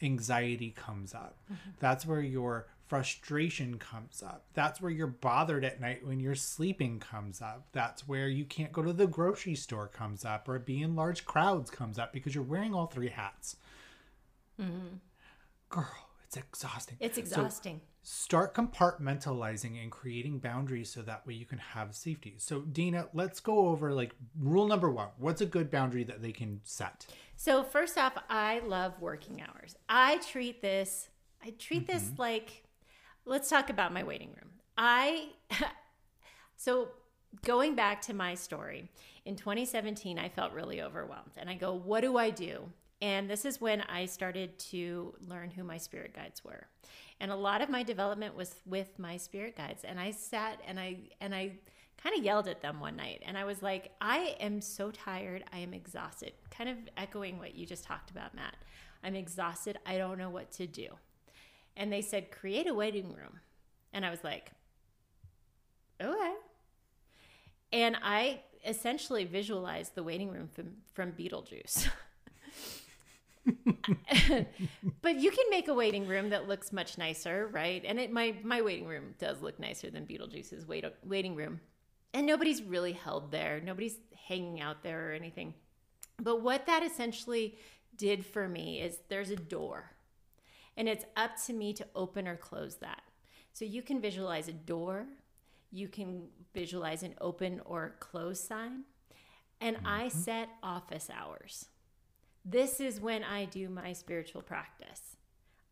[0.01, 1.37] anxiety comes up.
[1.51, 1.71] Mm-hmm.
[1.79, 4.45] That's where your frustration comes up.
[4.55, 7.67] That's where you're bothered at night when you're sleeping comes up.
[7.71, 11.23] That's where you can't go to the grocery store comes up or be in large
[11.25, 13.57] crowds comes up because you're wearing all three hats.
[14.59, 14.95] Mm-hmm.
[15.69, 16.97] Girl, it's exhausting.
[16.99, 17.81] It's So exhausting.
[18.03, 22.35] start compartmentalizing and creating boundaries so that way you can have safety.
[22.37, 25.09] So, Dina, let's go over like rule number one.
[25.17, 27.07] What's a good boundary that they can set?
[27.35, 29.75] So first off, I love working hours.
[29.87, 31.09] I treat this
[31.43, 32.21] I treat this Mm-hmm.
[32.21, 32.63] like
[33.25, 34.51] let's talk about my waiting room.
[34.77, 35.29] I
[36.57, 36.89] so
[37.43, 38.89] going back to my story,
[39.25, 43.45] in 2017 I felt really overwhelmed and I go, "What do I do?" And this
[43.45, 46.67] is when I started to learn who my spirit guides were.
[47.21, 50.79] And a lot of my development was with my spirit guides and I sat and
[50.79, 51.53] I and I
[52.01, 55.43] kind of yelled at them one night and I was like, I am so tired.
[55.51, 56.33] I am exhausted.
[56.49, 58.55] Kind of echoing what you just talked about, Matt.
[59.03, 59.77] I'm exhausted.
[59.85, 60.87] I don't know what to do.
[61.75, 63.39] And they said, create a waiting room.
[63.93, 64.51] And I was like,
[66.01, 66.33] okay.
[67.71, 71.87] And I essentially visualized the waiting room from, from Beetlejuice.
[75.01, 77.83] but you can make a waiting room that looks much nicer, right?
[77.85, 81.59] And it my my waiting room does look nicer than Beetlejuice's wait, waiting room.
[82.13, 83.61] And nobody's really held there.
[83.63, 85.53] Nobody's hanging out there or anything.
[86.17, 87.57] But what that essentially
[87.95, 89.91] did for me is there's a door.
[90.75, 93.01] And it's up to me to open or close that.
[93.53, 95.05] So you can visualize a door,
[95.71, 98.83] you can visualize an open or close sign.
[99.61, 100.19] And I mm-hmm.
[100.19, 101.65] set office hours.
[102.49, 105.17] This is when I do my spiritual practice.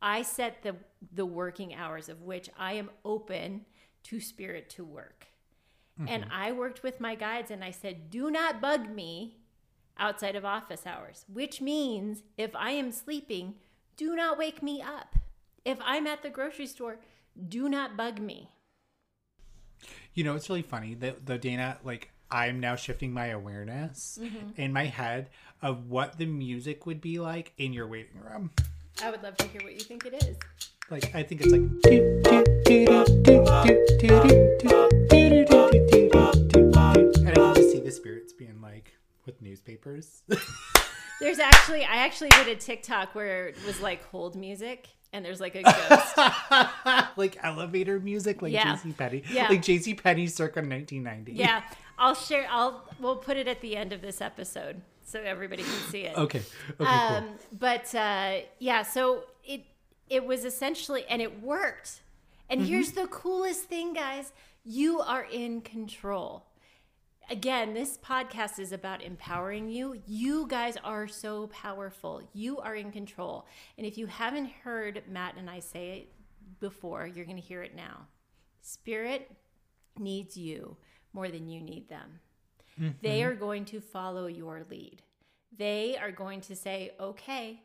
[0.02, 0.76] I set the
[1.12, 3.66] the working hours of which I am open
[4.04, 5.28] to spirit to work.
[6.00, 6.10] Mm-hmm.
[6.10, 9.38] And I worked with my guides and I said, "Do not bug me
[9.98, 13.56] outside of office hours," which means if I am sleeping,
[13.96, 15.16] do not wake me up.
[15.66, 17.00] If I'm at the grocery store,
[17.50, 18.52] do not bug me.
[20.14, 24.60] You know, it's really funny that the Dana, like, I'm now shifting my awareness mm-hmm.
[24.60, 25.30] in my head
[25.62, 28.52] of what the music would be like in your waiting room.
[29.02, 30.38] I would love to hear what you think it is.
[30.90, 31.62] Like I think it's like
[37.18, 38.94] and I can just see the spirits being like
[39.26, 40.24] with newspapers.
[41.22, 45.40] There's actually I actually did a TikTok where it was like hold music and there's
[45.40, 46.18] like a ghost.
[47.18, 48.76] like elevator music, like Yeah.
[48.76, 49.24] JC Penney.
[49.32, 49.48] Yeah.
[49.50, 51.34] Like JC Penney circa 1990.
[51.34, 51.64] yeah,
[51.98, 52.48] I'll share.
[52.50, 56.18] I'll we'll put it at the end of this episode so everybody can see it.
[56.18, 56.42] Okay.
[56.80, 57.36] Okay, um, cool.
[57.60, 59.62] but uh, yeah, so it
[60.10, 62.02] it was essentially, and it worked.
[62.50, 64.32] And here's the coolest thing, guys:
[64.64, 66.44] you are in control.
[67.30, 70.02] Again, this podcast is about empowering you.
[70.06, 72.22] You guys are so powerful.
[72.32, 73.46] You are in control.
[73.78, 76.14] And if you haven't heard Matt and I say it
[76.62, 78.08] before, you're going to hear it now.
[78.62, 79.30] Spirit
[80.00, 80.78] needs you
[81.12, 82.22] more than you need them.
[82.80, 82.92] Mm-hmm.
[83.02, 85.02] They are going to follow your lead.
[85.58, 87.62] They are going to say, "Okay,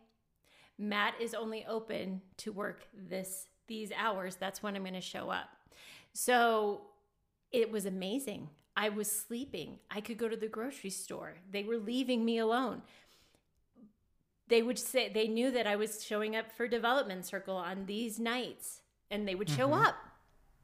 [0.78, 4.36] Matt is only open to work this these hours.
[4.36, 5.50] That's when I'm going to show up."
[6.14, 6.82] So,
[7.50, 8.48] it was amazing.
[8.76, 9.78] I was sleeping.
[9.90, 11.34] I could go to the grocery store.
[11.50, 12.82] They were leaving me alone.
[14.48, 18.18] They would say they knew that I was showing up for development circle on these
[18.18, 18.80] nights
[19.10, 19.84] and they would show mm-hmm.
[19.84, 19.96] up.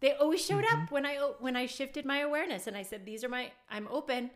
[0.00, 0.94] They always showed up mm-hmm.
[0.94, 4.30] when I when I shifted my awareness and I said these are my I'm open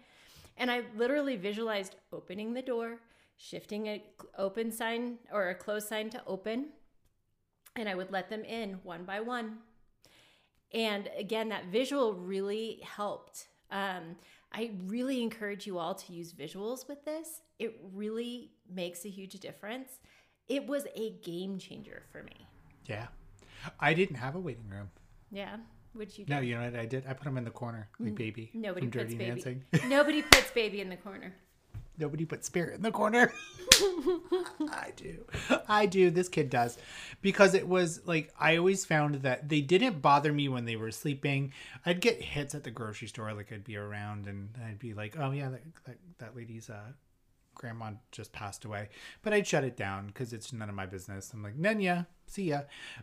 [0.57, 2.99] and I literally visualized opening the door,
[3.37, 4.03] shifting a
[4.39, 6.69] open sign or a closed sign to open
[7.77, 9.59] and I would let them in one by one.
[10.73, 13.49] And again, that visual really helped.
[13.73, 14.17] Um,
[14.53, 17.41] I really encourage you all to use visuals with this.
[17.59, 19.99] It really makes a huge difference.
[20.49, 22.47] It was a game changer for me.
[22.87, 23.07] Yeah.
[23.81, 24.91] I didn't have a waiting room.
[25.31, 25.57] Yeah.
[25.95, 26.35] Would you do?
[26.35, 27.05] No, you know what I did?
[27.07, 28.51] I put him in the corner, like baby.
[28.55, 29.31] Nobody from puts Dirty baby.
[29.31, 29.65] Dancing.
[29.89, 31.35] Nobody puts baby in the corner.
[32.03, 33.33] Nobody put spirit in the corner.
[34.73, 35.25] I do.
[35.69, 36.11] I do.
[36.11, 36.77] This kid does.
[37.21, 40.91] Because it was like, I always found that they didn't bother me when they were
[40.91, 41.53] sleeping.
[41.87, 43.33] I'd get hits at the grocery store.
[43.33, 46.91] Like, I'd be around and I'd be like, oh, yeah, that, that, that lady's uh,
[47.55, 48.89] grandma just passed away.
[49.23, 51.31] But I'd shut it down because it's none of my business.
[51.33, 52.63] I'm like, Nenya, see ya.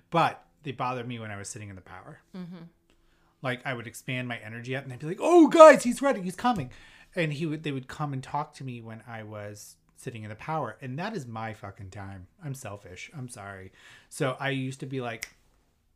[0.10, 2.20] But they bothered me when I was sitting in the power.
[3.42, 6.22] Like I would expand my energy up, and I'd be like, "Oh, guys, he's ready,
[6.22, 6.72] he's coming,"
[7.16, 10.30] and he would they would come and talk to me when I was sitting in
[10.30, 12.28] the power, and that is my fucking time.
[12.44, 13.12] I'm selfish.
[13.16, 13.72] I'm sorry.
[14.10, 15.30] So I used to be like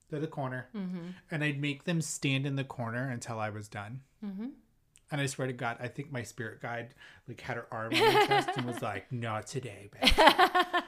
[0.09, 1.07] to the corner, mm-hmm.
[1.31, 4.01] and I'd make them stand in the corner until I was done.
[4.23, 4.47] Mm-hmm.
[5.13, 6.95] And I swear to God, I think my spirit guide
[7.27, 10.11] like had her arm on my chest and was like, "Not today, babe."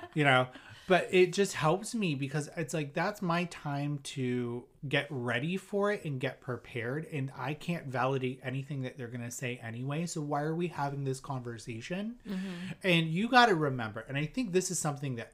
[0.15, 0.47] you know.
[0.87, 5.91] But it just helps me because it's like that's my time to get ready for
[5.91, 7.05] it and get prepared.
[7.13, 10.07] And I can't validate anything that they're gonna say anyway.
[10.07, 12.15] So why are we having this conversation?
[12.27, 12.47] Mm-hmm.
[12.83, 15.33] And you got to remember, and I think this is something that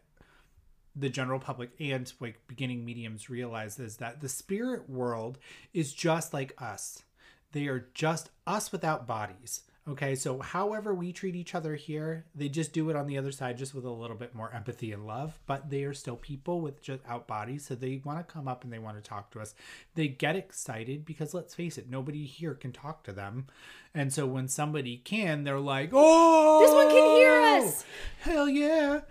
[0.97, 5.37] the general public and like beginning mediums realize is that the spirit world
[5.73, 7.03] is just like us.
[7.51, 9.61] They are just us without bodies.
[9.87, 13.31] Okay, so however we treat each other here, they just do it on the other
[13.31, 15.39] side, just with a little bit more empathy and love.
[15.47, 18.63] But they are still people with just out bodies, so they want to come up
[18.63, 19.55] and they want to talk to us.
[19.95, 23.47] They get excited because let's face it, nobody here can talk to them,
[23.95, 27.83] and so when somebody can, they're like, "Oh, This one can hear us."
[28.19, 29.01] Hell yeah!"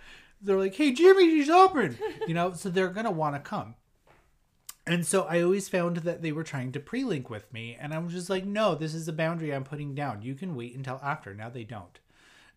[0.41, 2.53] They're like, "Hey, Jimmy, she's open," you know.
[2.53, 3.75] So they're gonna want to come.
[4.87, 7.77] And so I always found that they were trying to pre link with me.
[7.79, 10.23] And I was just like, no, this is a boundary I'm putting down.
[10.23, 11.35] You can wait until after.
[11.35, 11.99] Now they don't.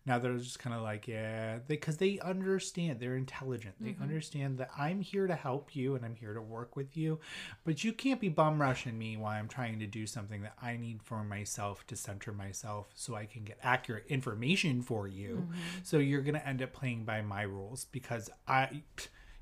[0.06, 3.00] Now they're just kind of like, yeah, because they, understand.
[3.00, 3.76] They're intelligent.
[3.80, 4.02] They mm-hmm.
[4.02, 7.20] understand that I'm here to help you and I'm here to work with you.
[7.64, 10.76] But you can't be bum rushing me while I'm trying to do something that I
[10.76, 15.46] need for myself to center myself so I can get accurate information for you.
[15.46, 15.60] Mm-hmm.
[15.84, 18.82] So you're going to end up playing by my rules because I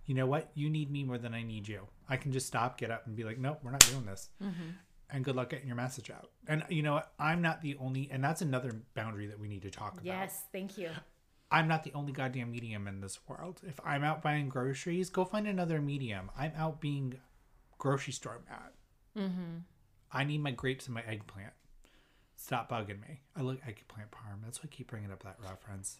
[0.07, 0.51] you know what?
[0.55, 1.87] You need me more than I need you.
[2.13, 4.29] I can just stop, get up, and be like, nope, we're not doing this.
[5.09, 6.31] And good luck getting your message out.
[6.47, 7.03] And you know?
[7.19, 10.05] I'm not the only, and that's another boundary that we need to talk about.
[10.05, 10.91] Yes, thank you.
[11.51, 13.61] I'm not the only goddamn medium in this world.
[13.67, 16.31] If I'm out buying groceries, go find another medium.
[16.39, 17.15] I'm out being
[17.79, 19.25] grocery store mad.
[19.25, 19.59] Mm-hmm.
[20.13, 21.53] I need my grapes and my eggplant.
[22.37, 23.21] Stop bugging me.
[23.35, 24.43] I look eggplant parm.
[24.45, 25.99] That's why I keep bringing up that reference.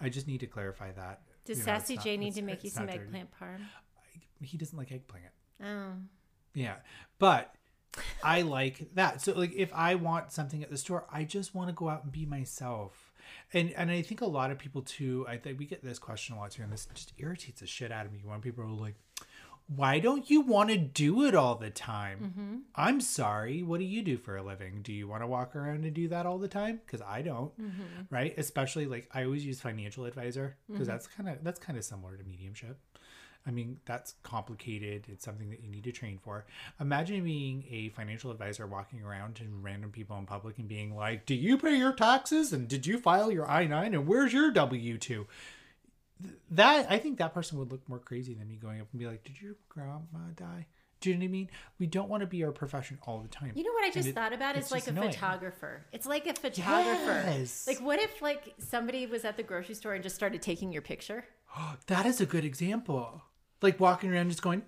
[0.00, 1.20] I just need to clarify that.
[1.44, 3.00] Does You know, Sassy J need to make you some dirty.
[3.00, 3.60] eggplant parm?
[4.42, 5.32] He doesn't like eggplant.
[5.62, 5.92] Oh.
[6.54, 6.76] Yeah.
[7.18, 7.54] But
[8.22, 9.20] I like that.
[9.20, 12.04] So like if I want something at the store, I just want to go out
[12.04, 13.12] and be myself.
[13.52, 16.36] And and I think a lot of people too, I think we get this question
[16.36, 18.68] a lot too, and this just irritates the shit out of me when people are
[18.68, 18.94] like,
[19.74, 22.18] why don't you want to do it all the time?
[22.36, 22.56] Mm-hmm.
[22.74, 23.62] I'm sorry.
[23.62, 24.80] What do you do for a living?
[24.82, 26.80] Do you want to walk around and do that all the time?
[26.84, 27.56] Because I don't.
[27.60, 27.82] Mm-hmm.
[28.10, 28.34] Right?
[28.36, 30.90] Especially like I always use financial advisor because mm-hmm.
[30.90, 32.78] that's kind of that's kind of similar to mediumship.
[33.46, 35.06] I mean, that's complicated.
[35.08, 36.44] It's something that you need to train for.
[36.78, 41.24] Imagine being a financial advisor walking around to random people in public and being like,
[41.26, 42.52] Do you pay your taxes?
[42.52, 43.94] And did you file your I 9?
[43.94, 45.26] And where's your W 2?
[46.50, 49.06] That, I think that person would look more crazy than me going up and be
[49.06, 49.98] like, Did your grandma
[50.36, 50.66] die?
[51.00, 51.48] Do you know what I mean?
[51.78, 53.52] We don't want to be our profession all the time.
[53.54, 55.12] You know what I just it- thought about it's is like a annoying.
[55.12, 55.86] photographer.
[55.92, 57.22] It's like a photographer.
[57.26, 57.66] Yes.
[57.66, 60.82] Like what if like somebody was at the grocery store and just started taking your
[60.82, 61.24] picture?
[61.86, 63.22] That is a good example.
[63.62, 64.62] Like walking around just going,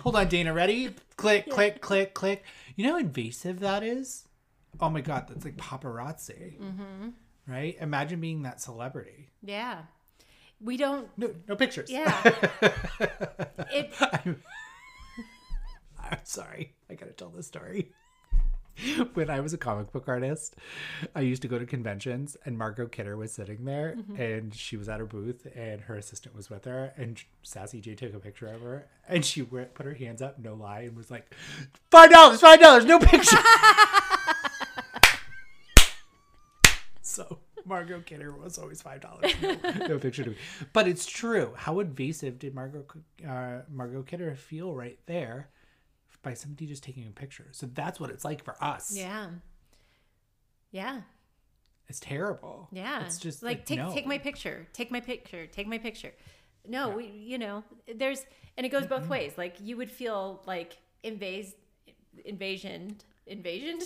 [0.00, 0.94] hold on, Dana, ready?
[1.16, 2.44] Click, click, click, click.
[2.76, 4.26] You know how invasive that is?
[4.80, 6.58] Oh my God, that's like paparazzi.
[6.58, 7.08] Mm-hmm.
[7.46, 7.76] Right?
[7.80, 9.28] Imagine being that celebrity.
[9.42, 9.82] Yeah.
[10.60, 11.90] We don't No, no pictures.
[11.90, 12.20] yeah.
[13.70, 14.42] it I'm,
[15.98, 16.74] I'm sorry.
[16.88, 17.92] I gotta tell this story.
[19.14, 20.56] when I was a comic book artist,
[21.14, 24.88] I used to go to conventions, and Margot Kidder was sitting there, and she was
[24.88, 28.46] at her booth, and her assistant was with her, and Sassy J took a picture
[28.46, 31.34] of her, and she went, put her hands up, no lie, and was like,
[31.90, 33.36] five dollars, five dollars, no picture.
[37.02, 39.56] so Margot Kidder was always five dollars, no,
[39.86, 40.36] no picture to me.
[40.72, 41.52] But it's true.
[41.56, 42.84] How invasive did Margot
[43.26, 45.48] uh, Margot Kidder feel right there?
[46.24, 47.48] By somebody just taking a picture.
[47.52, 48.96] So that's what it's like for us.
[48.96, 49.28] yeah.
[50.72, 51.02] Yeah.
[51.86, 52.68] It's terrible.
[52.72, 53.04] Yeah.
[53.04, 53.92] It's just like, like, take no.
[53.92, 54.66] take my picture.
[54.72, 55.46] Take my picture.
[55.46, 56.12] Take my picture.
[56.66, 57.62] No, we you know,
[57.94, 58.24] there's
[58.56, 59.32] and it goes both ways.
[59.36, 61.52] Like you would feel like invas
[62.24, 62.96] invasion
[63.26, 63.78] invasion.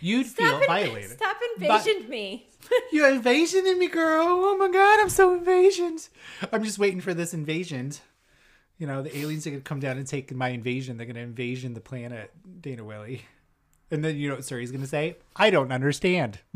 [0.00, 1.10] You'd Stop feel in- violated.
[1.10, 2.46] Stop invasion me.
[2.92, 4.26] You invasion in me, girl.
[4.28, 6.08] Oh my god, I'm so invasioned.
[6.52, 7.92] I'm just waiting for this invasion.
[8.80, 10.96] You know, the aliens are gonna come down and take my invasion.
[10.96, 13.26] They're gonna invasion the planet, Dana Willey.
[13.92, 15.16] And then you know what Siri's gonna say?
[15.36, 16.38] I don't understand.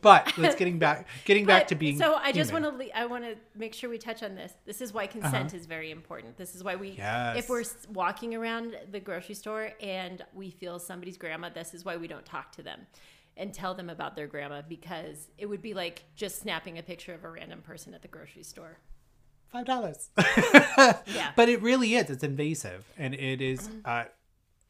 [0.00, 2.52] but let's getting back getting back to being so i just.
[2.52, 2.60] Uh-huh.
[2.60, 5.54] want to i want to make sure we touch on this this is why consent
[5.54, 7.38] is very important this is why we Yes.
[7.38, 11.96] if we're walking around the grocery store and we feel somebody's grandma this is why
[11.96, 12.80] we don't talk to them
[13.38, 17.14] and tell them about their grandma because it would be like just snapping a picture
[17.14, 18.78] of a random person at the grocery store
[19.50, 20.10] five dollars.
[20.18, 22.10] yeah But it really is.
[22.10, 24.04] It's invasive, and it is uh,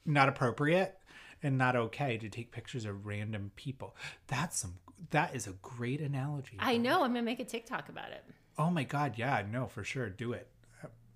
[0.04, 0.98] not appropriate
[1.42, 3.96] and not okay to take pictures of random people.
[4.26, 4.74] That's some.
[5.10, 6.56] That is a great analogy.
[6.58, 8.24] i know i'm gonna make a tiktok about it
[8.58, 10.48] Oh my god, yeah, no, for sure, do it.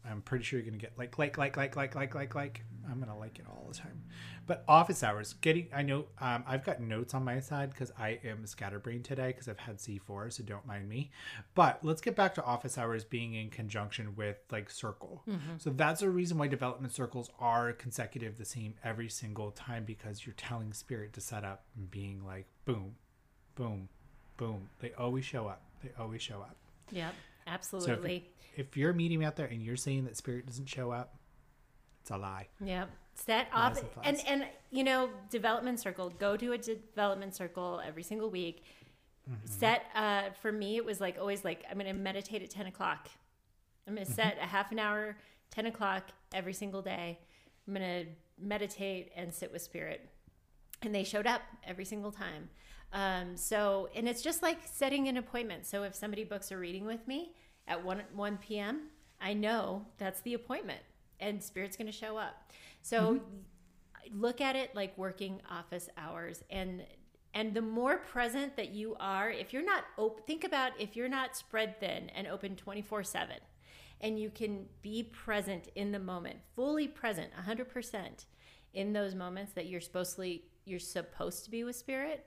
[0.08, 2.64] I'm pretty sure you're gonna get like like like like like like like like.
[2.90, 4.02] I'm gonna like it all the time.
[4.46, 8.18] But office hours, getting I know um, I've got notes on my side because I
[8.24, 11.10] am scatterbrained today because I've had C4, so don't mind me.
[11.54, 15.22] But let's get back to office hours being in conjunction with like circle.
[15.58, 20.26] So that's a reason why development circles are consecutive, the same every single time because
[20.26, 22.96] you're telling spirit to set up and being like boom,
[23.54, 23.88] boom,
[24.36, 24.68] boom.
[24.80, 25.62] They always show up.
[25.84, 26.56] They always show up.
[26.90, 27.14] Yep,
[27.46, 28.30] So if, absolutely.
[28.56, 31.16] if you're a medium out there and you're saying that spirit doesn't show up,
[32.02, 32.48] it's a lie.
[32.64, 32.86] Yeah.
[33.14, 36.10] Set Lies off and and and you know development circle.
[36.10, 38.64] Go to a development circle every single week.
[39.30, 39.46] Mm-hmm.
[39.46, 42.66] Set uh, for me it was like always like I'm going to meditate at ten
[42.66, 43.08] o'clock.
[43.86, 44.44] I'm going to set Mm-hmm.
[44.44, 45.16] a half an hour,
[45.50, 47.18] ten o'clock every single day.
[47.66, 48.10] I'm going to
[48.42, 50.08] meditate and sit with spirit,
[50.82, 52.48] and they showed up every single time.
[52.92, 55.66] Um, so and it's just like setting an appointment.
[55.66, 57.34] So if somebody books a reading with me
[57.68, 58.88] at one one p.m.,
[59.20, 60.80] I know that's the appointment,
[61.20, 62.50] and spirit's going to show up.
[62.82, 63.20] So
[64.12, 66.84] look at it like working office hours and
[67.32, 71.08] and the more present that you are if you're not open think about if you're
[71.08, 73.28] not spread thin and open 24/7
[74.00, 78.24] and you can be present in the moment fully present 100%
[78.72, 82.26] in those moments that you're supposedly, you're supposed to be with spirit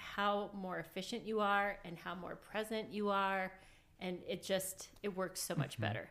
[0.00, 3.52] how more efficient you are and how more present you are
[4.00, 6.08] and it just it works so much better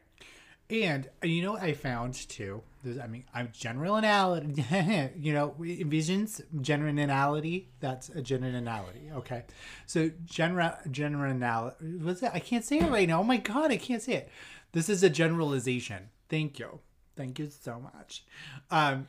[0.69, 2.61] And uh, you know what I found too?
[2.83, 4.63] There's, I mean, I'm generality.
[5.17, 7.69] you know, visions, generality.
[7.79, 9.09] That's a generality.
[9.15, 9.43] Okay,
[9.87, 11.97] so general generality.
[12.01, 12.35] What's that?
[12.35, 13.21] I can't say it right now.
[13.21, 14.29] Oh my god, I can't say it.
[14.71, 16.09] This is a generalization.
[16.29, 16.79] Thank you.
[17.15, 18.23] Thank you so much.
[18.69, 19.07] Um,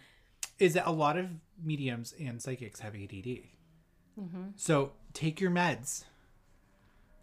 [0.58, 1.26] is that a lot of
[1.62, 3.40] mediums and psychics have ADD?
[4.20, 4.42] Mm-hmm.
[4.56, 6.04] So take your meds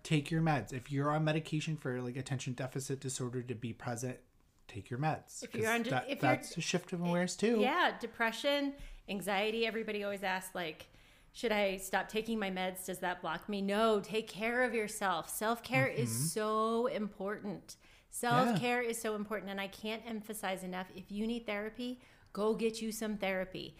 [0.08, 0.72] take your meds.
[0.72, 4.18] If you're on medication for like attention deficit disorder to be present,
[4.70, 5.44] take your meds.
[5.44, 7.60] If you're on de- that, if you're- that's a shift of awareness too.
[7.60, 8.74] Yeah, depression,
[9.10, 9.68] anxiety.
[9.68, 10.88] Everybody always asks, like,
[11.34, 12.86] should I stop taking my meds?
[12.86, 13.62] Does that block me?
[13.62, 15.30] No, take care of yourself.
[15.30, 16.24] Self care is mm-hmm.
[16.28, 17.76] so important.
[18.10, 19.52] Self care is so important.
[19.52, 22.00] And I can't emphasize enough if you need therapy,
[22.32, 23.76] go get you some therapy.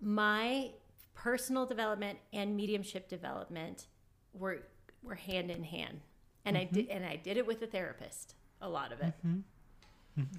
[0.00, 0.70] My
[1.16, 3.88] personal development and mediumship development
[4.32, 4.62] were
[5.02, 6.00] were hand in hand.
[6.44, 8.36] And I did and I did it with a therapist.
[8.62, 9.12] A lot of it.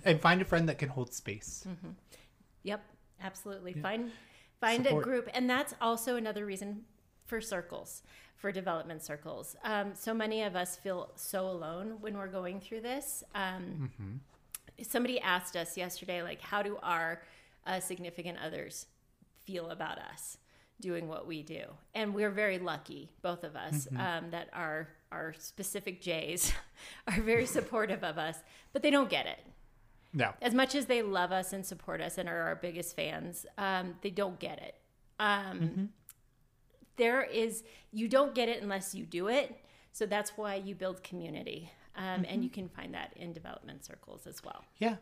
[0.05, 1.65] And find a friend that can hold space.
[1.67, 1.89] Mm-hmm.
[2.63, 2.83] Yep,
[3.21, 3.73] absolutely.
[3.73, 4.11] Find
[4.61, 5.03] find Support.
[5.03, 6.83] a group, and that's also another reason
[7.25, 8.03] for circles,
[8.37, 9.55] for development circles.
[9.63, 13.23] Um, so many of us feel so alone when we're going through this.
[13.35, 13.91] Um,
[14.83, 17.23] Somebody asked us yesterday, like, how do our
[17.65, 18.85] uh, significant others
[19.43, 20.37] feel about us
[20.79, 21.63] doing what we do?
[21.95, 26.51] And we're very lucky, both of us, um, that our our specific Jays
[27.07, 28.37] are very supportive of us,
[28.73, 29.39] but they don't get it
[30.13, 30.33] No.
[30.41, 33.95] as much as they love us and support us and are our biggest fans, um,
[34.01, 34.75] they don't get it.
[35.19, 35.89] Um,
[36.97, 39.55] There is, you don't get it unless you do it.
[39.93, 41.71] So that's why you build community.
[41.95, 44.65] Um, And you can find that in development circles as well.
[44.77, 44.97] Yeah.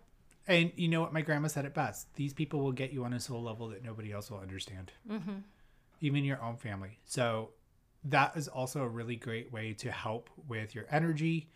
[0.48, 1.14] And you know what?
[1.14, 2.14] My grandma said it best.
[2.16, 5.38] These people will get you on a soul level that nobody else will understand, mm-hmm.
[6.06, 7.00] Even your own family.
[7.06, 7.50] So
[8.04, 11.50] that is also a really great way to help with your energy,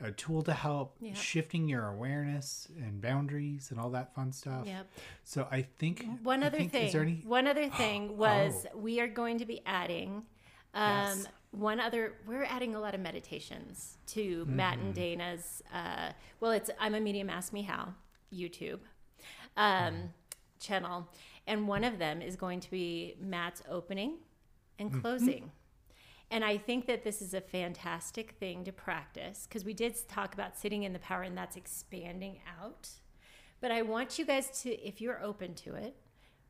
[0.00, 1.14] a tool to help Yeah.
[1.14, 4.66] shifting your awareness and boundaries and all that fun stuff.
[4.66, 4.86] Yep.
[5.24, 6.86] So I think One I other think- thing.
[6.86, 7.22] Is there any?
[7.24, 8.78] One other thing was Oh.
[8.78, 10.26] we are going to be adding.
[10.74, 11.26] Um, Yes.
[11.52, 15.00] One other, we're adding a lot of meditations to Matt and Mm-hmm.
[15.18, 15.62] Dana's.
[15.74, 17.28] Uh, well, it's I'm a medium.
[17.28, 17.94] Ask me how
[18.32, 18.78] YouTube
[19.56, 20.06] um, Mm-hmm.
[20.60, 21.08] channel,
[21.50, 24.14] and one of them is going to be Matt's opening
[24.78, 25.00] and Mm-hmm.
[25.00, 25.50] closing.
[26.30, 30.32] And I think that this is a fantastic thing to practice because we did talk
[30.32, 32.88] about sitting in the power, and that's expanding out.
[33.60, 35.96] But I want you guys to, if you're open to it,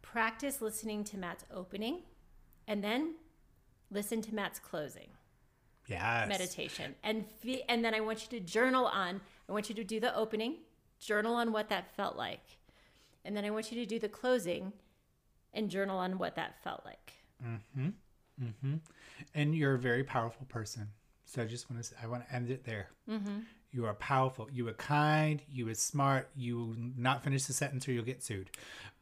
[0.03, 2.03] practice listening to Matt's opening
[2.69, 3.15] and then
[3.91, 5.09] listen to Matt's closing
[5.89, 6.29] Yes.
[6.29, 6.95] meditation.
[7.03, 9.99] And fe- and then I want you to journal on, I want you to do
[9.99, 10.57] the opening,
[11.01, 12.59] journal on what that felt like.
[13.25, 14.73] And then I want you to do the closing
[15.55, 17.13] and journal on what that felt like.
[17.45, 17.89] Mm-hmm.
[18.43, 18.75] Mm-hmm.
[19.35, 20.89] And you're a very powerful person.
[21.25, 22.89] So I just want to, I want to end it there.
[23.09, 23.41] Mm-hmm.
[23.73, 24.49] You are powerful.
[24.53, 25.43] You are kind.
[25.49, 26.29] You are smart.
[26.35, 28.51] You will not finish the sentence or you'll get sued.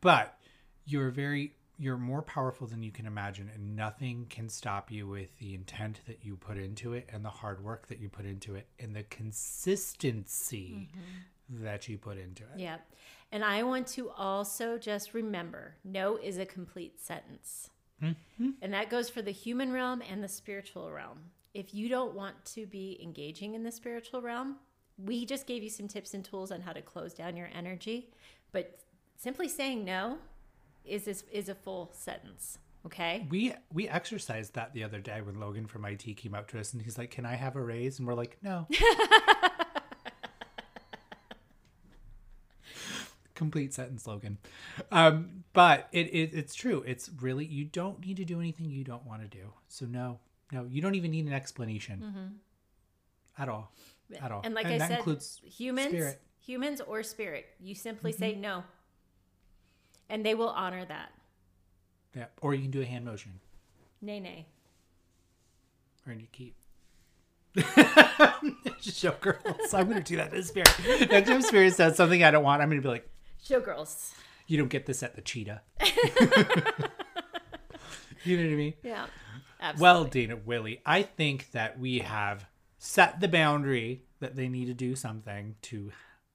[0.01, 0.39] But
[0.85, 5.39] you're very, you're more powerful than you can imagine, and nothing can stop you with
[5.39, 8.57] the intent that you put into it and the hard work that you put into
[8.57, 10.89] it and the consistency
[11.49, 12.59] that you put into it.
[12.59, 12.79] Yeah.
[13.31, 17.71] And I want to also just remember no is a complete sentence.
[18.03, 18.51] Mm-hmm.
[18.63, 21.19] And that goes for the human realm and the spiritual realm.
[21.55, 24.57] If you don't want to be engaging in the spiritual realm,
[24.97, 28.11] we just gave you some tips and tools on how to close down your energy,
[28.53, 28.81] but
[29.17, 30.19] simply saying no
[30.85, 32.59] is this is a full sentence.
[32.87, 33.27] Okay.
[33.29, 36.73] We we exercised that the other day when Logan from IT came up to us
[36.73, 38.67] and he's like, "Can I have a raise?" And we're like, "No."
[43.39, 44.37] Complete sentence, slogan.
[44.91, 46.83] Um, but it, it it's true.
[46.85, 49.53] It's really you don't need to do anything you don't want to do.
[49.69, 50.19] So no,
[50.51, 52.41] no, you don't even need an explanation
[53.39, 53.71] at all,
[54.21, 54.39] at all.
[54.39, 54.47] Mm-hmm.
[54.47, 56.21] And like and I that said, includes humans, spirit.
[56.45, 58.65] humans or spirit, you simply say no,
[60.11, 61.13] and they will honor that.
[62.17, 63.39] Yeah, or you can do a hand motion,
[64.03, 64.47] Nay, nay.
[66.09, 66.57] or you keep.
[68.81, 69.75] Showgirls.
[69.75, 70.71] I'm gonna do that to Spirit.
[71.09, 73.09] Next time Spirit says something I don't want, I'm gonna be like,
[73.45, 74.13] Showgirls.
[74.47, 75.63] You don't get this at the cheetah.
[78.25, 78.75] you know what I mean?
[78.83, 79.07] Yeah.
[79.61, 79.83] Absolutely.
[79.83, 82.47] Well, Dana Willey, I think that we have
[82.79, 85.91] set the boundary that they need to do something to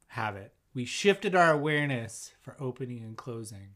[0.07, 0.53] have it.
[0.73, 3.75] We shifted our awareness for opening and closing.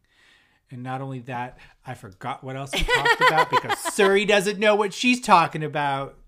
[0.70, 4.74] And not only that, I forgot what else we talked about because Siri doesn't know
[4.74, 6.18] what she's talking about.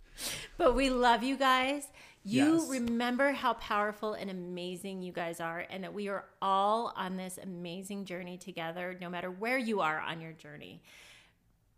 [0.57, 1.89] But we love you guys.
[2.23, 2.69] You Yes.
[2.69, 7.39] remember how powerful and amazing you guys are, and that we are all on this
[7.39, 10.83] amazing journey together, no matter where you are on your journey.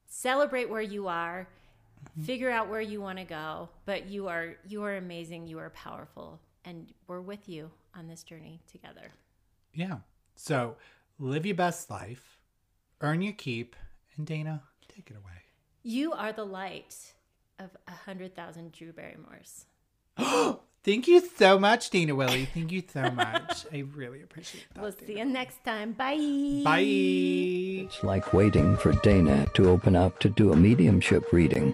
[0.06, 1.48] Celebrate where you are,
[2.04, 2.22] mm-hmm.
[2.24, 5.70] figure out where you want to go, but you are you are amazing, you are
[5.70, 9.12] powerful, and we're with you on this journey together.
[9.72, 9.98] Yeah.
[10.34, 10.76] So
[11.18, 12.40] live your best life,
[13.00, 13.76] earn your keep,
[14.16, 15.44] and Dana, take it away.
[15.84, 17.14] You are the light
[17.58, 19.66] of a hundred thousand Drew Barrymores.
[20.84, 22.46] Thank you so much, Dana Willey.
[22.46, 23.66] Thank you so much.
[23.72, 24.82] I really appreciate that.
[24.82, 25.92] We'll see you next time.
[25.92, 26.62] Bye.
[26.64, 26.80] Bye.
[26.80, 31.72] It's like waiting for Dana to open up to do a mediumship reading.